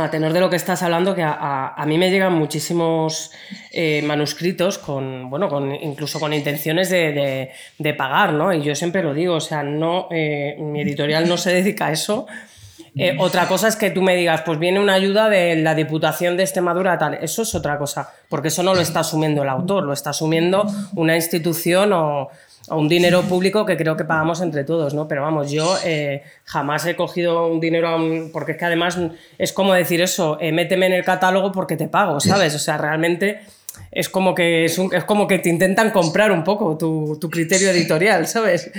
[0.10, 3.32] tenor de lo que estás hablando, que a, a, a mí me llegan muchísimos
[3.72, 8.54] eh, manuscritos con, bueno, con, incluso con intenciones de, de, de, pagar, ¿no?
[8.54, 11.92] Y yo siempre lo digo, o sea, no, eh, mi editorial no se dedica a
[11.92, 12.28] eso.
[12.96, 16.36] Eh, otra cosa es que tú me digas, pues viene una ayuda de la Diputación
[16.36, 17.16] de Extremadura, tal.
[17.16, 20.66] Eso es otra cosa, porque eso no lo está asumiendo el autor, lo está asumiendo
[20.96, 22.30] una institución o
[22.72, 25.08] o un dinero público que creo que pagamos entre todos, ¿no?
[25.08, 28.98] Pero vamos, yo eh, jamás he cogido un dinero, un, porque es que además
[29.38, 32.56] es como decir eso, eh, méteme en el catálogo porque te pago, ¿sabes?
[32.56, 33.42] O sea, realmente
[33.92, 37.30] es como que, es, un, es como que te intentan comprar un poco tu, tu
[37.30, 38.72] criterio editorial, ¿sabes?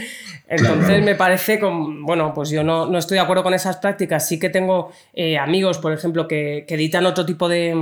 [0.48, 1.04] Entonces claro.
[1.04, 4.26] me parece, con, bueno, pues yo no, no, estoy de acuerdo con esas prácticas.
[4.26, 7.74] Sí que tengo eh, amigos, por ejemplo, que, que editan otro tipo de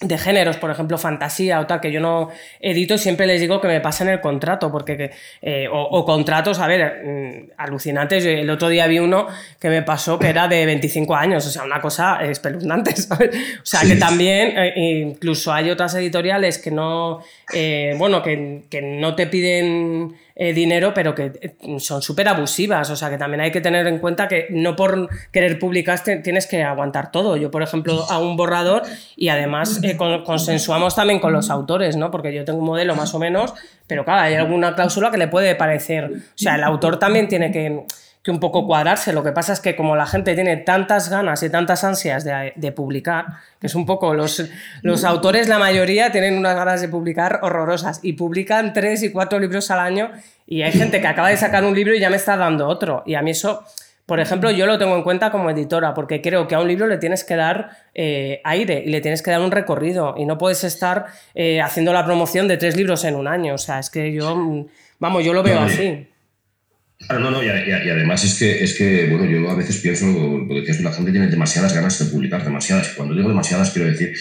[0.00, 2.30] de géneros, por ejemplo, fantasía o tal, que yo no
[2.60, 6.66] edito, siempre les digo que me pasen el contrato, porque, eh, o, o, contratos, a
[6.66, 8.24] ver, mm, alucinantes.
[8.24, 9.28] El otro día vi uno
[9.60, 13.30] que me pasó que era de 25 años, o sea, una cosa espeluznante, ¿sabes?
[13.62, 13.88] O sea, sí.
[13.90, 17.22] que también, eh, incluso hay otras editoriales que no,
[17.54, 22.88] eh, bueno, que, que, no te piden eh, dinero, pero que eh, son súper abusivas.
[22.90, 26.46] O sea, que también hay que tener en cuenta que no por querer publicar tienes
[26.46, 27.36] que aguantar todo.
[27.36, 28.82] Yo, por ejemplo, hago un borrador
[29.16, 32.10] y además eh, consensuamos también con los autores, ¿no?
[32.10, 33.54] Porque yo tengo un modelo más o menos,
[33.86, 36.04] pero claro, hay alguna cláusula que le puede parecer.
[36.04, 37.84] O sea, el autor también tiene que
[38.22, 39.12] que un poco cuadrarse.
[39.12, 42.52] Lo que pasa es que como la gente tiene tantas ganas y tantas ansias de,
[42.54, 43.26] de publicar,
[43.60, 44.44] que es un poco los,
[44.82, 49.40] los autores, la mayoría tienen unas ganas de publicar horrorosas y publican tres y cuatro
[49.40, 50.10] libros al año
[50.46, 53.02] y hay gente que acaba de sacar un libro y ya me está dando otro.
[53.06, 53.64] Y a mí eso,
[54.06, 56.86] por ejemplo, yo lo tengo en cuenta como editora porque creo que a un libro
[56.86, 60.38] le tienes que dar eh, aire y le tienes que dar un recorrido y no
[60.38, 63.54] puedes estar eh, haciendo la promoción de tres libros en un año.
[63.54, 64.66] O sea, es que yo,
[65.00, 66.06] vamos, yo lo veo así.
[67.06, 70.54] Claro, no, no, y, además es que, es que, bueno, yo a veces pienso, lo
[70.54, 72.88] decías la gente tiene demasiadas ganas de publicar, demasiadas.
[72.96, 74.12] Cuando digo demasiadas, quiero decir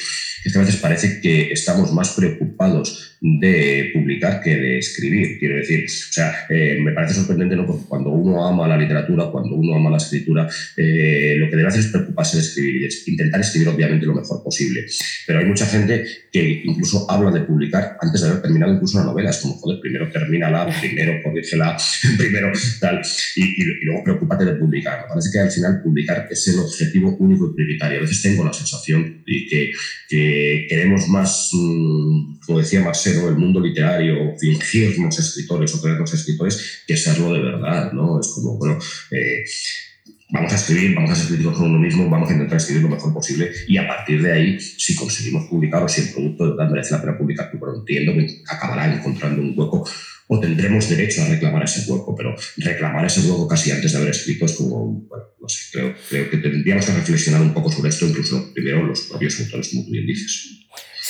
[0.43, 5.37] que a veces parece que estamos más preocupados de publicar que de escribir.
[5.37, 7.67] Quiero decir, o sea, eh, me parece sorprendente ¿no?
[7.67, 11.67] porque cuando uno ama la literatura, cuando uno ama la escritura, eh, lo que debe
[11.67, 14.85] hacer es preocuparse de escribir y es intentar escribir obviamente lo mejor posible.
[15.27, 19.07] Pero hay mucha gente que incluso habla de publicar antes de haber terminado incluso una
[19.07, 19.29] novela.
[19.29, 21.77] Es como, joder, primero termínala, primero corrígela,
[22.17, 22.51] primero
[23.35, 25.01] y, luego preocúpate de publicar.
[25.01, 27.99] Me parece que al final publicar es el objetivo único y prioritario.
[27.99, 29.71] A veces tengo la sensación de que,
[30.09, 36.83] que queremos más, mm, como decía Marcelo, el mundo literario, fingirnos escritores o creernos escritores,
[36.87, 38.19] que serlo de verdad, ¿no?
[38.19, 38.77] Es como, bueno,
[39.11, 39.43] eh,
[40.31, 42.89] vamos a escribir, vamos a ser críticos con uno mismo, vamos a intentar escribir lo
[42.89, 46.49] mejor posible y a partir de ahí, si conseguimos publicar o si el producto de
[46.51, 49.87] verdad merece la pena publicar, bueno, entiendo que acabará encontrando un hueco
[50.33, 54.11] o tendremos derecho a reclamar ese hueco, pero reclamar ese hueco casi antes de haber
[54.11, 57.89] escrito es como, bueno, no sé, creo, creo que tendríamos que reflexionar un poco sobre
[57.89, 60.60] esto, incluso primero los propios autores, como tú bien dices.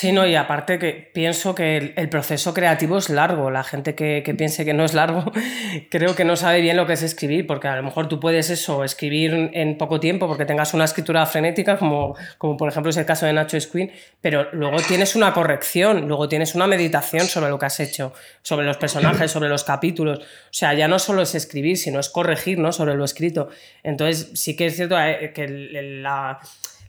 [0.02, 3.52] Sí, no, y aparte que pienso que el, proceso creativo es largo.
[3.52, 5.32] La gente que, que piense que no es largo,
[5.92, 8.50] creo que no sabe bien lo que es escribir, porque a lo mejor tú puedes
[8.50, 12.98] eso, escribir en poco tiempo porque tengas una escritura frenética, como, como por ejemplo es
[12.98, 13.92] el caso de Nacho Esquin,
[14.22, 18.66] pero luego tienes una corrección, luego tienes una meditación sobre lo que has hecho, sobre
[18.66, 20.18] los personajes, sobre los capítulos.
[20.18, 22.72] O sea, ya no solo es escribir, sino es corregir ¿no?
[22.72, 23.50] sobre lo escrito.
[23.84, 26.40] Entonces, sí que es cierto eh, que la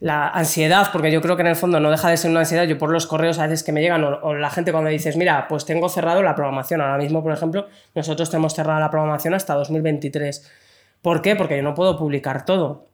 [0.03, 2.65] la ansiedad, porque yo creo que en el fondo no deja de ser una ansiedad,
[2.65, 5.47] yo por los correos a veces que me llegan, o, la gente cuando dices, mira,
[5.47, 9.55] pues tengo cerrado la programación, ahora mismo, por ejemplo, nosotros tenemos cerrada la programación hasta
[9.55, 10.51] 2023.
[11.03, 11.37] ¿Por qué?
[11.37, 12.89] Porque yo no puedo publicar todo.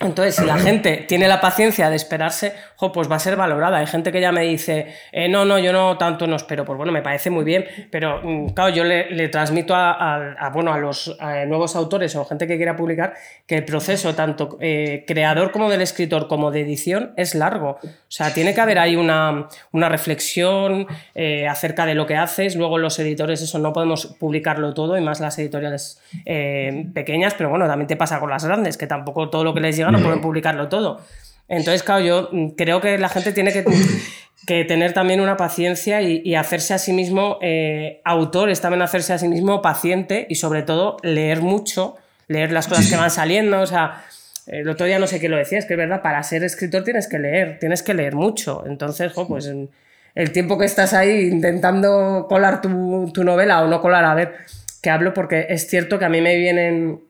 [0.00, 3.78] Entonces, si la gente tiene la paciencia de esperarse, jo, pues va a ser valorada.
[3.78, 6.64] Hay gente que ya me dice, eh, no, no, yo no tanto no espero.
[6.66, 10.32] Pues bueno, me parece muy bien, pero mm, claro, yo le, le transmito a, a-
[10.38, 13.14] a, bueno, a los a nuevos autores o gente que quiera publicar
[13.46, 17.78] que el proceso, tanto eh, creador como del escritor como de edición, es largo.
[17.82, 22.54] O sea, tiene que haber ahí una, una reflexión eh, acerca de lo que haces.
[22.56, 26.02] Luego los editores, eso no podemos publicarlo todo, y más las editoriales
[26.92, 29.76] pequeñas, pero bueno, también te pasa con las grandes, que tampoco todo lo que les
[29.76, 31.00] llega no pueden publicarlo todo.
[31.48, 33.64] Entonces, claro, yo creo que la gente tiene que,
[34.46, 38.82] que tener también una paciencia y, y hacerse a sí mismo eh, autor, es también
[38.82, 41.96] hacerse a sí mismo paciente y sobre todo leer mucho,
[42.28, 44.04] leer las cosas que van saliendo, o sea,
[44.46, 46.84] el otro día no sé qué lo decía, es que es verdad, para ser escritor
[46.84, 48.64] tienes que leer, tienes que leer mucho.
[48.66, 49.52] Entonces, jo, pues
[50.14, 54.34] el tiempo que estás ahí intentando colar tu, tu novela o no colar, a ver,
[54.82, 57.00] que hablo porque es cierto que a mí me vienen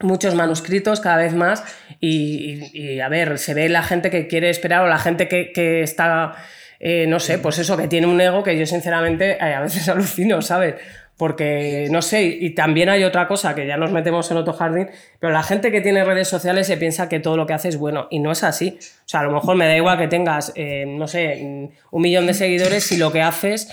[0.00, 1.64] muchos manuscritos cada vez más
[2.00, 5.82] y, a ver, se ve la gente que quiere esperar o la gente que, que
[5.82, 6.34] está,
[6.80, 9.88] eh, no sé, pues eso, que tiene un ego que yo sinceramente eh, a veces
[9.88, 10.74] alucino, ¿sabes?
[11.16, 14.52] Porque, no sé, y, y también hay otra cosa que ya nos metemos en otro
[14.52, 14.90] jardín,
[15.20, 17.76] pero la gente que tiene redes sociales se piensa que todo lo que hace es
[17.76, 18.78] bueno y no es así.
[18.80, 22.26] O sea, a lo mejor me da igual que tengas, eh, no sé, un millón
[22.26, 23.68] de seguidores si lo que haces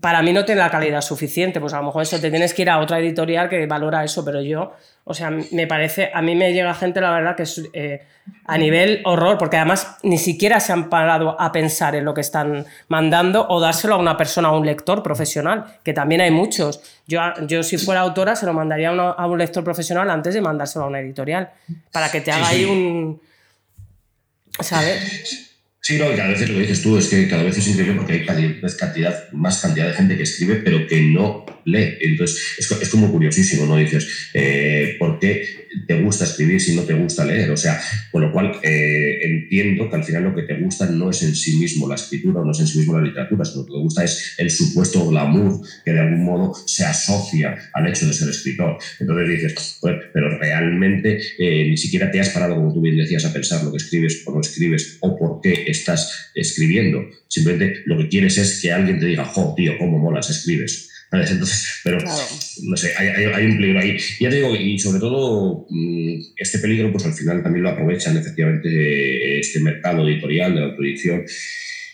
[0.00, 2.62] para mí no tiene la calidad suficiente, pues a lo mejor eso te tienes que
[2.62, 4.72] ir a otra editorial que valora eso, pero yo,
[5.04, 8.02] o sea, me parece, a mí me llega gente, la verdad, que es eh,
[8.46, 12.22] a nivel horror, porque además ni siquiera se han parado a pensar en lo que
[12.22, 16.80] están mandando o dárselo a una persona, a un lector profesional, que también hay muchos.
[17.06, 20.32] Yo, yo si fuera autora, se lo mandaría a, una- a un lector profesional antes
[20.34, 21.50] de mandárselo a una editorial,
[21.92, 23.20] para que te haga ahí un...
[24.60, 25.53] ¿Sabes?
[25.86, 27.96] Sí, no, y cada vez lo que dices tú es que cada vez es increíble
[27.96, 31.98] porque hay cantidad, cantidad- más cantidad de gente que escribe pero que no lee.
[32.00, 33.76] Entonces es, co- es como curiosísimo, ¿no?
[33.76, 35.42] Dices, eh, ¿por qué
[35.86, 37.50] te gusta escribir si no te gusta leer?
[37.50, 37.78] O sea,
[38.10, 41.34] con lo cual eh, entiendo que al final lo que te gusta no es en
[41.34, 43.80] sí mismo la escritura, no es en sí mismo la literatura, sino que lo que
[43.80, 48.14] te gusta es el supuesto glamour que de algún modo se asocia al hecho de
[48.14, 48.78] ser escritor.
[49.00, 53.24] Entonces dices, "Joder, pero realmente eh, ni siquiera te has parado, como tú bien decías,
[53.26, 57.04] a pensar lo que escribes o no escribes o por qué estás escribiendo.
[57.28, 60.90] Simplemente lo que quieres es que alguien te diga, jo, tío, cómo molas, escribes.
[61.10, 61.30] ¿Sabes?
[61.30, 62.22] Entonces, pero Claro.
[62.64, 63.96] no sé, hay, hay- hay un peligro ahí.
[64.18, 68.16] Ya te digo, y sobre todo mm, este peligro, pues al final también lo aprovechan
[68.16, 71.24] efectivamente este mercado editorial de la autoedición.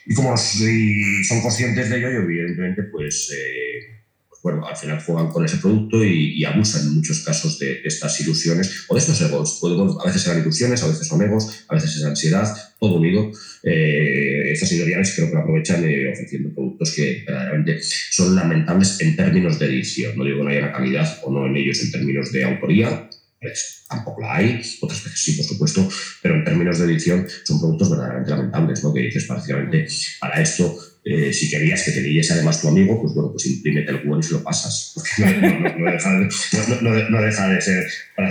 [0.07, 4.00] Y como si son conscientes de ello, y evidentemente, pues, eh, pues
[4.43, 8.21] bueno, al final juegan con ese producto y, abusan en muchos casos de, de estas
[8.21, 9.61] ilusiones o de estos egos.
[10.03, 13.31] A veces eran ilusiones, a veces son egos, a veces es ansiedad, todo unido.
[13.63, 19.17] Eh, estas editoriales creo que lo aprovechan eh, ofreciendo productos que verdaderamente son lamentables en
[19.17, 20.17] términos de edición.
[20.17, 23.09] No digo que no haya calidad o no en ellos en términos de autoría,
[23.41, 25.89] pues, tampoco la hay, otras veces sí, por supuesto,
[26.23, 28.93] pero en términos de edición son productos verdaderamente lamentables, ¿no?
[28.93, 29.87] Que dices prácticamente
[30.21, 30.79] para esto
[31.13, 34.21] eh, si querías que te leyese además tu amigo, pues bueno, pues imprímete el Word
[34.21, 34.95] y se lo pasas.
[35.19, 35.91] No,
[37.23, 37.85] deja, de, ser,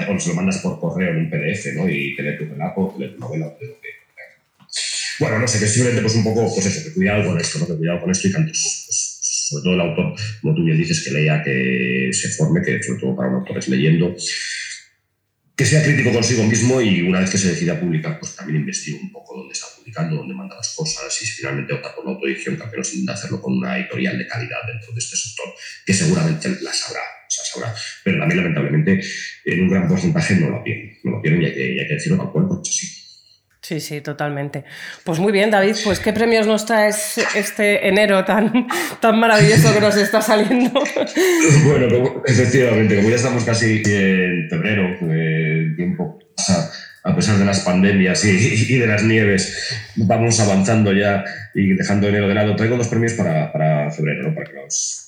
[0.09, 1.89] o se lo mandas por correo en un PDF, ¿no?
[1.89, 3.89] Y te lee tu relato, te lee tu novela, te lee lo que-
[5.19, 7.67] bueno, no sé, que simplemente pues un poco, pues eso, que cuidado con esto, ¿no?
[7.67, 9.19] Que cuidado con esto y que antes, pues,
[9.49, 13.01] sobre todo el autor, como tú bien dices, que lea, que se forme, que sobre
[13.01, 14.15] todo para un autor es leyendo,
[15.59, 18.97] que sea crítico consigo mismo y una vez que se decida publicar, pues también investigue
[18.97, 22.13] un poco dónde está publicando, dónde manda las cosas y si finalmente opta por una
[22.13, 25.47] autoedición, que al menos intenta hacerlo con una editorial de calidad dentro de este sector,
[25.85, 29.01] que seguramente la sabrá, o sea, sabrá, pero también lamentablemente
[29.43, 31.93] en un gran porcentaje no lo tienen, no lo tienen y hay que, hay que
[31.93, 32.98] decirlo tal cual, porque así.
[33.69, 34.63] Sí, sí, totalmente.
[35.03, 38.65] Pues muy bien, David, pues ¿qué premios nos traes este enero tan,
[38.99, 40.81] tan maravilloso que nos está saliendo?
[41.65, 46.71] Bueno, efectivamente, como ya estamos casi en febrero, eh, el tiempo pasa
[47.03, 52.27] a pesar de las pandemias y, de las nieves, vamos avanzando ya y dejando enero
[52.27, 52.55] de lado.
[52.55, 54.33] Traigo dos premios para, para febrero, ¿no?
[54.33, 55.05] para que los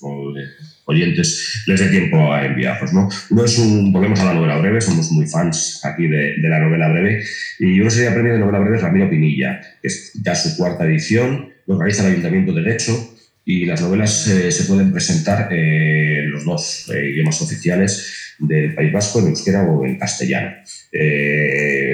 [0.86, 2.92] oyentes les dé tiempo a enviarlos.
[2.92, 3.08] ¿no?
[3.30, 6.58] Uno es un, volvemos a la novela breve, somos muy fans aquí de, de la
[6.58, 7.24] novela breve,
[7.58, 11.48] y uno sería premio de novela breve Ramiro Pinilla, que es ya su cuarta edición,
[11.66, 13.12] lo organiza el Ayuntamiento de Derecho,
[13.44, 18.74] y las novelas eh, se pueden presentar eh, en los dos eh, idiomas oficiales del
[18.74, 20.52] País Vasco, en euskera o en castellano.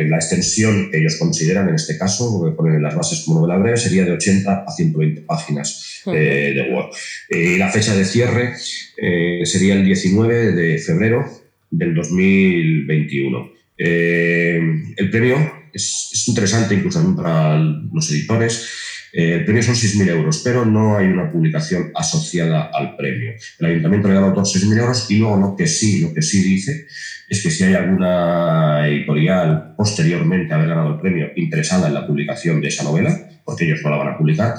[0.09, 3.59] La extensión que ellos consideran en este caso, que ponen en las bases como novela
[3.59, 6.91] breve, sería de 80 a 120 páginas eh, de Word.
[7.29, 8.55] Eh, la fecha de cierre
[8.97, 11.25] eh, sería el 19 de febrero
[11.71, 13.53] del 2021.
[13.77, 14.61] Eh,
[14.97, 15.37] el premio
[15.73, 18.88] es, es interesante incluso también para los editores.
[19.13, 23.33] Eh, el premio son 6.000 euros, pero no hay una publicación asociada al premio.
[23.59, 26.23] El ayuntamiento le da al autor 6.000 euros y luego lo que sí, lo que
[26.23, 26.87] sí dice
[27.29, 32.07] es que si hay alguna editorial posteriormente a haber ganado el premio interesada en la
[32.07, 34.55] publicación de esa novela, porque ellos no la van a publicar,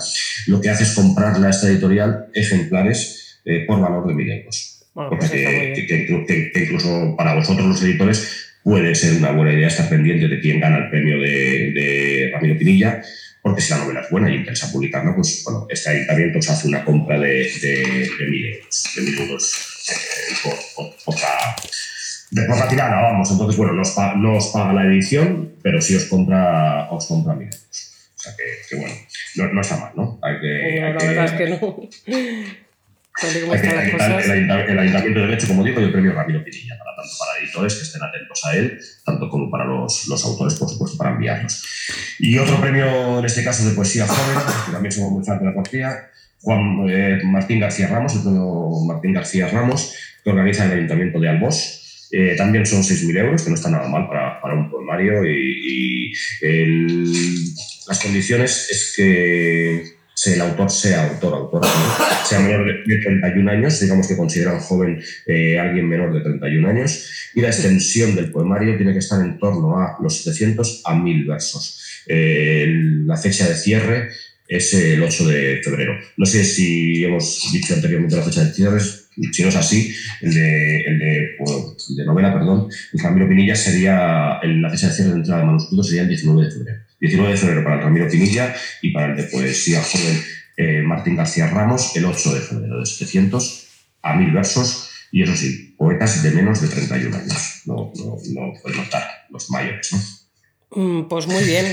[0.48, 4.86] lo que hace es comprarle a esta editorial ejemplares eh, por valor de 1.000 euros.
[4.94, 9.90] Bueno, Porque pues que incluso para vosotros los editores puede ser una buena idea estar
[9.90, 13.02] pendiente de quién gana el premio de, de Ramiro Pinilla,
[13.50, 16.68] porque si la novela es buena y interesa publicarla, pues bueno, este ayuntamiento os hace
[16.68, 17.28] una compra de,
[17.62, 21.56] de, de mil euros, de mil euros eh, por, por- por la,
[22.32, 23.32] de por la tirada, vamos.
[23.32, 27.06] Entonces, bueno, no os, pa- no os paga la edición, pero sí os compra, os
[27.08, 27.86] compra mil euros.
[28.16, 28.96] O sea que, que bueno,
[29.36, 30.20] no, no está mal, ¿no?
[30.22, 32.69] Hay que, No, hay la que- verdad es que no.
[33.22, 34.26] Tal como están las cosas.
[34.26, 37.12] el, ayunta- el Ayuntamiento de Derecho, como digo, y el premio Ramiro Pinilla, para tanto
[37.20, 40.98] para editores que estén atentos a él, tanto como para los, los autores, por supuesto,
[40.98, 41.64] para enviarlos.
[42.20, 45.46] Y otro premio, en este caso, de poesía joven, que también somos muy fans de
[45.48, 46.10] la poesía,
[46.42, 49.94] Juan eh, Martín García Ramos, el premio Martín García Ramos,
[50.24, 52.08] que organiza el Ayuntamiento de Albós.
[52.12, 55.24] Eh, también son 6.000 euros, que no está nada mal para, para un poemario.
[55.26, 57.46] Y, y el-
[57.88, 59.84] las condiciones es que
[60.20, 61.62] se- el autor sea autor, autor,
[62.26, 66.68] sea menor de, de 31 años, digamos que consideran joven eh, alguien menor de 31
[66.70, 66.92] años,
[67.36, 71.26] y la extensión del poemario tiene que estar en torno a los 700 a 1000
[71.28, 71.80] versos.
[72.08, 72.68] Eh,
[73.06, 74.10] la fecha de cierre
[74.48, 75.94] es el 8 de febrero.
[76.18, 78.80] No sé si hemos dicho anteriormente la fecha de cierre,
[79.32, 81.16] si no es así, el de, el de,
[81.90, 85.48] el de novela, perdón, el Ramiro Pinilla sería, la fecha de cierre de entrada de
[85.48, 86.80] manuscritos sería el 19 de febrero.
[87.00, 90.24] 19 de febrero para Ramiro Pinilla y para el de poesía joven
[90.58, 93.68] eh, Martín García Ramos el 8 de febrero, de 700
[94.02, 97.62] a 1000 versos y eso sí, poetas de menos de 31 años.
[97.66, 100.82] No, no, no pueden notar los mayores, ¿no?
[100.82, 101.66] Mm, Pues muy bien.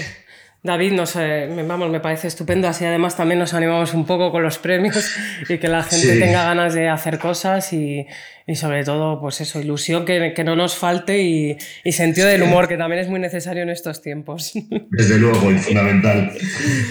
[0.66, 2.68] David, nos, eh, vamos, me parece estupendo.
[2.68, 5.16] Así además también nos animamos un poco con los premios
[5.48, 6.18] y que la gente Sí.
[6.20, 8.06] tenga ganas de hacer cosas y,
[8.46, 12.42] y sobre todo, pues eso, ilusión que, que no nos falte y, y sentido del
[12.42, 14.52] humor, que también es muy necesario en estos tiempos.
[14.90, 16.32] Desde luego, y fundamental.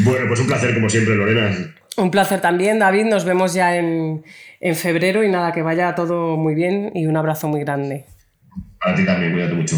[0.03, 1.51] Bueno, pues un placer como siempre, Lorena.
[1.97, 3.05] Un placer también, David.
[3.05, 4.23] Nos vemos ya en,
[4.59, 8.05] en febrero y nada, que vaya todo muy bien y un abrazo muy grande.
[8.81, 9.77] Para ti también, cuídate mucho.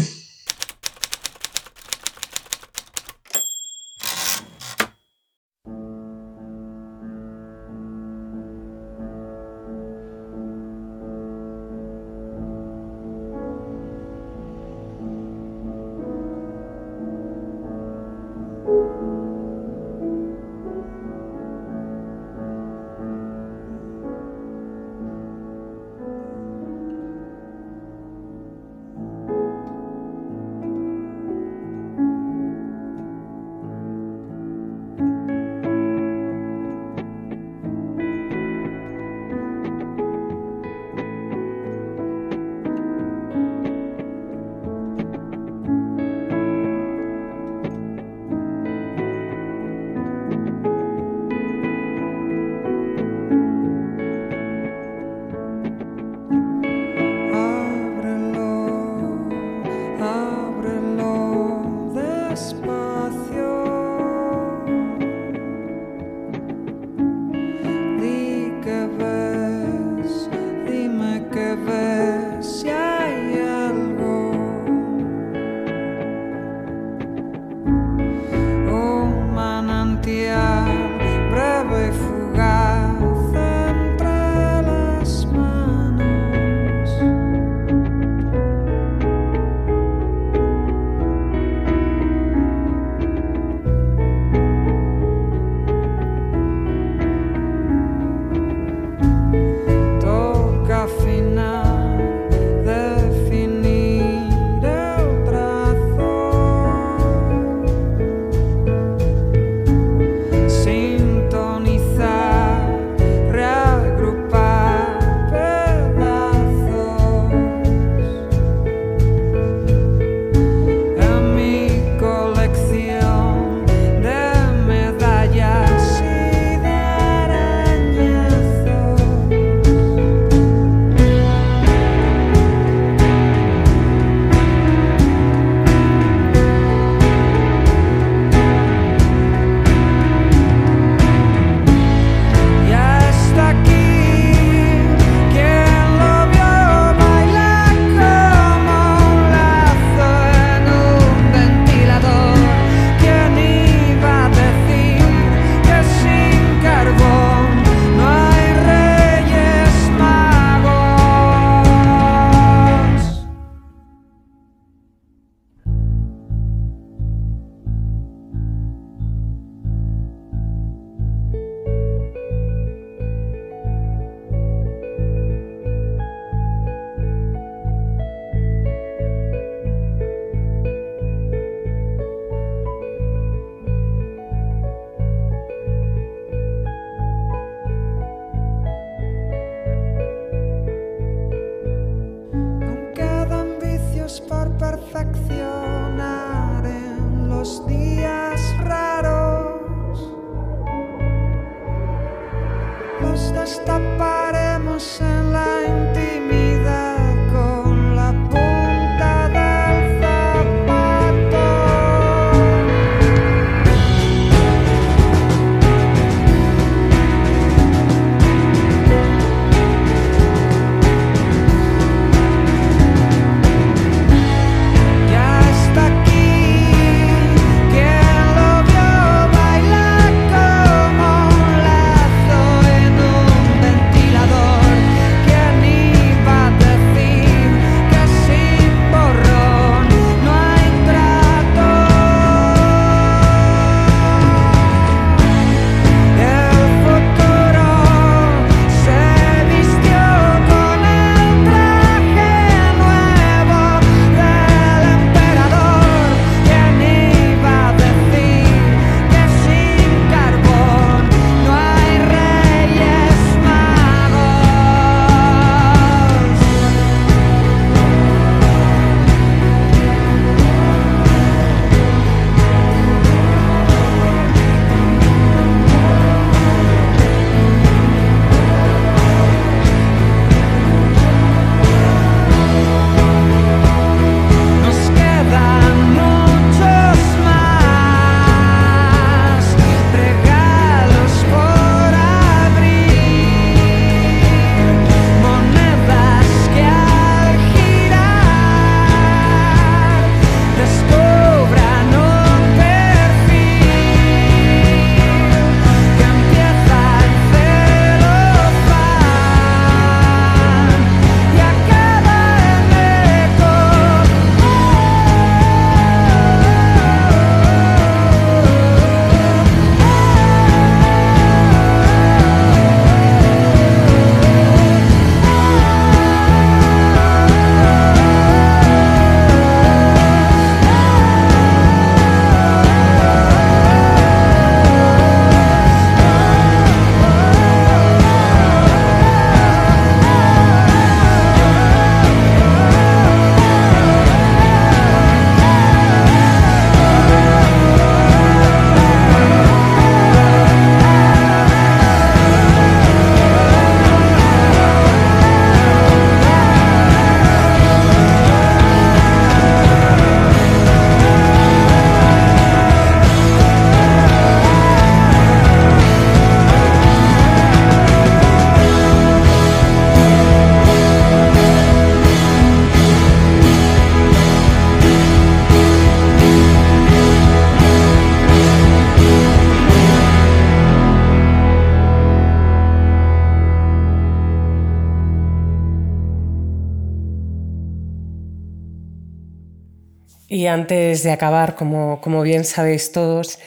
[390.48, 393.38] Antes de acabar, como, bien sabéis todos,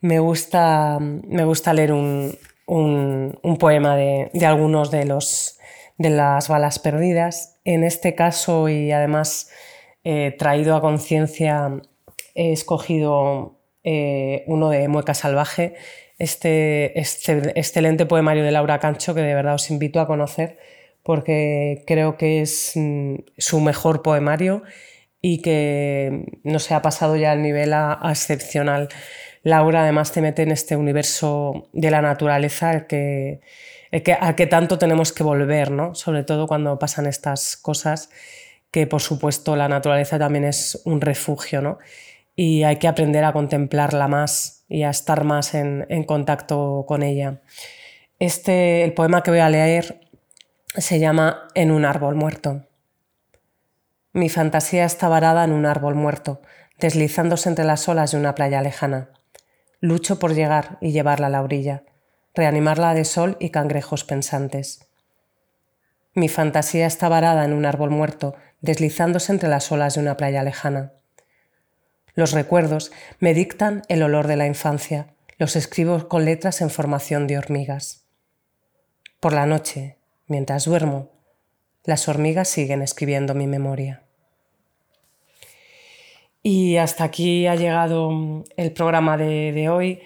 [0.00, 0.98] me gusta,
[1.72, 2.38] leer un,
[3.58, 5.58] poema de, algunos de, los,
[5.96, 7.58] de las balas perdidas.
[7.64, 9.50] En este caso, y además
[10.04, 11.80] eh, traído a conciencia,
[12.34, 15.74] he escogido eh, uno de Mueca Salvaje,
[16.18, 20.58] este, este excelente poemario de Laura Cancho que de verdad os invito a conocer
[21.08, 24.62] porque creo que es mm, su mejor poemario
[25.20, 28.88] y que no se ha pasado ya al nivel a, a excepcional.
[29.42, 33.40] Laura además te mete en este universo de la naturaleza al que,
[34.20, 35.94] al que tanto tenemos que volver, ¿no?
[35.94, 38.10] sobre todo cuando pasan estas cosas,
[38.70, 41.78] que por supuesto la naturaleza también es un refugio ¿no?
[42.36, 47.02] y hay que aprender a contemplarla más y a estar más en, en contacto con
[47.02, 47.40] ella.
[48.18, 50.00] Este, el poema que voy a leer
[50.76, 52.64] se llama En un árbol muerto.
[54.18, 56.42] Mi fantasía está varada en un árbol muerto,
[56.80, 59.10] deslizándose entre las olas de una playa lejana.
[59.78, 61.84] Lucho por llegar y llevarla a la orilla,
[62.34, 64.88] reanimarla de sol y cangrejos pensantes.
[66.14, 70.42] Mi fantasía está varada en un árbol muerto, deslizándose entre las olas de una playa
[70.42, 70.94] lejana.
[72.16, 72.90] Los recuerdos
[73.20, 78.02] me dictan el olor de la infancia, los escribo con letras en formación de hormigas.
[79.20, 79.96] Por la noche,
[80.26, 81.12] mientras duermo,
[81.84, 84.02] las hormigas siguen escribiendo mi memoria.
[86.42, 90.00] Y hasta aquí ha llegado el programa de, de hoy.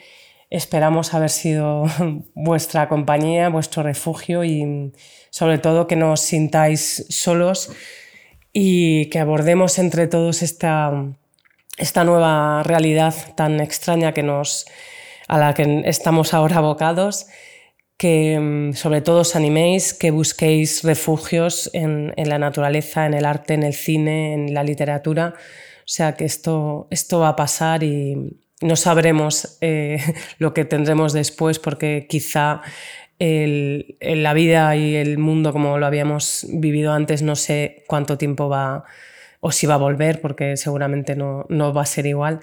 [0.51, 1.85] Esperamos haber sido
[2.35, 4.93] vuestra compañía, vuestro refugio y
[5.31, 7.71] sobre todo que no sintáis solos
[8.53, 10.93] y que abordemos entre todos esta,
[11.79, 14.67] esta nueva realidad tan extraña que nos,
[15.27, 17.27] a la que estamos ahora abocados,
[17.97, 23.25] que mm, sobre todo os animéis, que busquéis refugios en, en la naturaleza, en el
[23.25, 25.35] arte, en el cine, en la literatura.
[25.93, 29.99] O sea que esto, esto va a pasar y no sabremos eh,
[30.39, 32.63] lo que tendremos después porque quizá
[33.19, 38.49] el- la vida y el mundo como lo habíamos vivido antes no sé cuánto tiempo
[38.49, 38.85] va
[39.41, 42.41] o si va a volver porque seguramente no, no va a ser igual.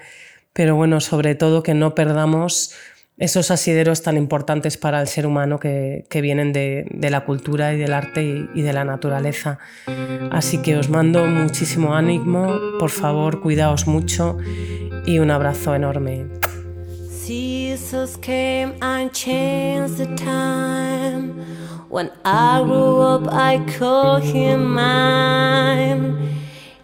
[0.52, 2.74] Pero bueno, sobre todo que no perdamos
[3.20, 7.92] esos asideros tan importantes para el ser humano que, vienen de, la cultura y del
[7.92, 9.58] arte y, de la naturaleza.
[10.32, 14.38] Así que os mando muchísimo ánimo, por favor, cuidaos mucho
[15.06, 16.26] y un abrazo enorme.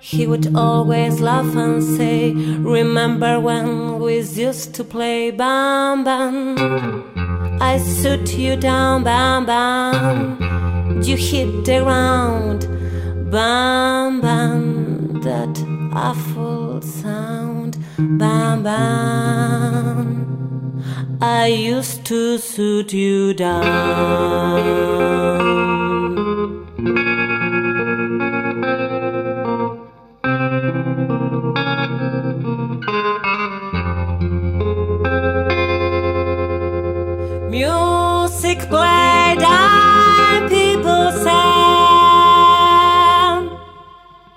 [0.09, 7.59] He would always laugh and say, Remember when we used to play bam bam?
[7.61, 11.03] I shoot you down, bam bam.
[11.03, 12.69] You hit the ground,
[13.33, 15.23] bam bam.
[15.23, 15.59] That
[15.93, 20.07] awful sound, bam bam.
[21.21, 25.16] I used to shoot you down.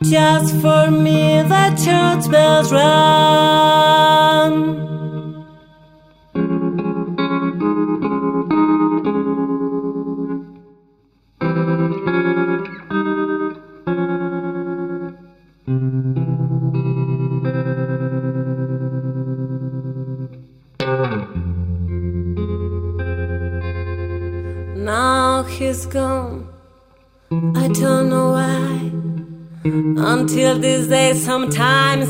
[0.10, 3.69] Just for me, the church bells rang.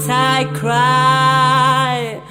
[0.10, 2.22] I cry.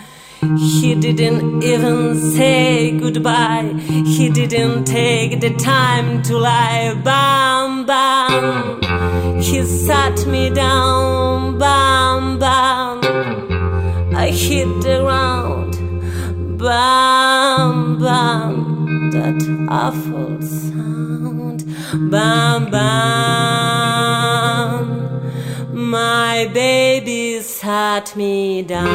[0.41, 3.75] He didn't even say goodbye.
[4.15, 6.95] He didn't take the time to lie.
[7.05, 8.81] Bam, bam.
[9.41, 11.59] He sat me down.
[11.59, 13.01] Bam, bam.
[14.15, 15.77] I hit the ground.
[16.59, 19.11] Bam, bam.
[19.11, 21.65] That awful sound.
[22.11, 23.99] Bam, bam.
[25.73, 27.28] My baby
[27.69, 28.89] Cut me down.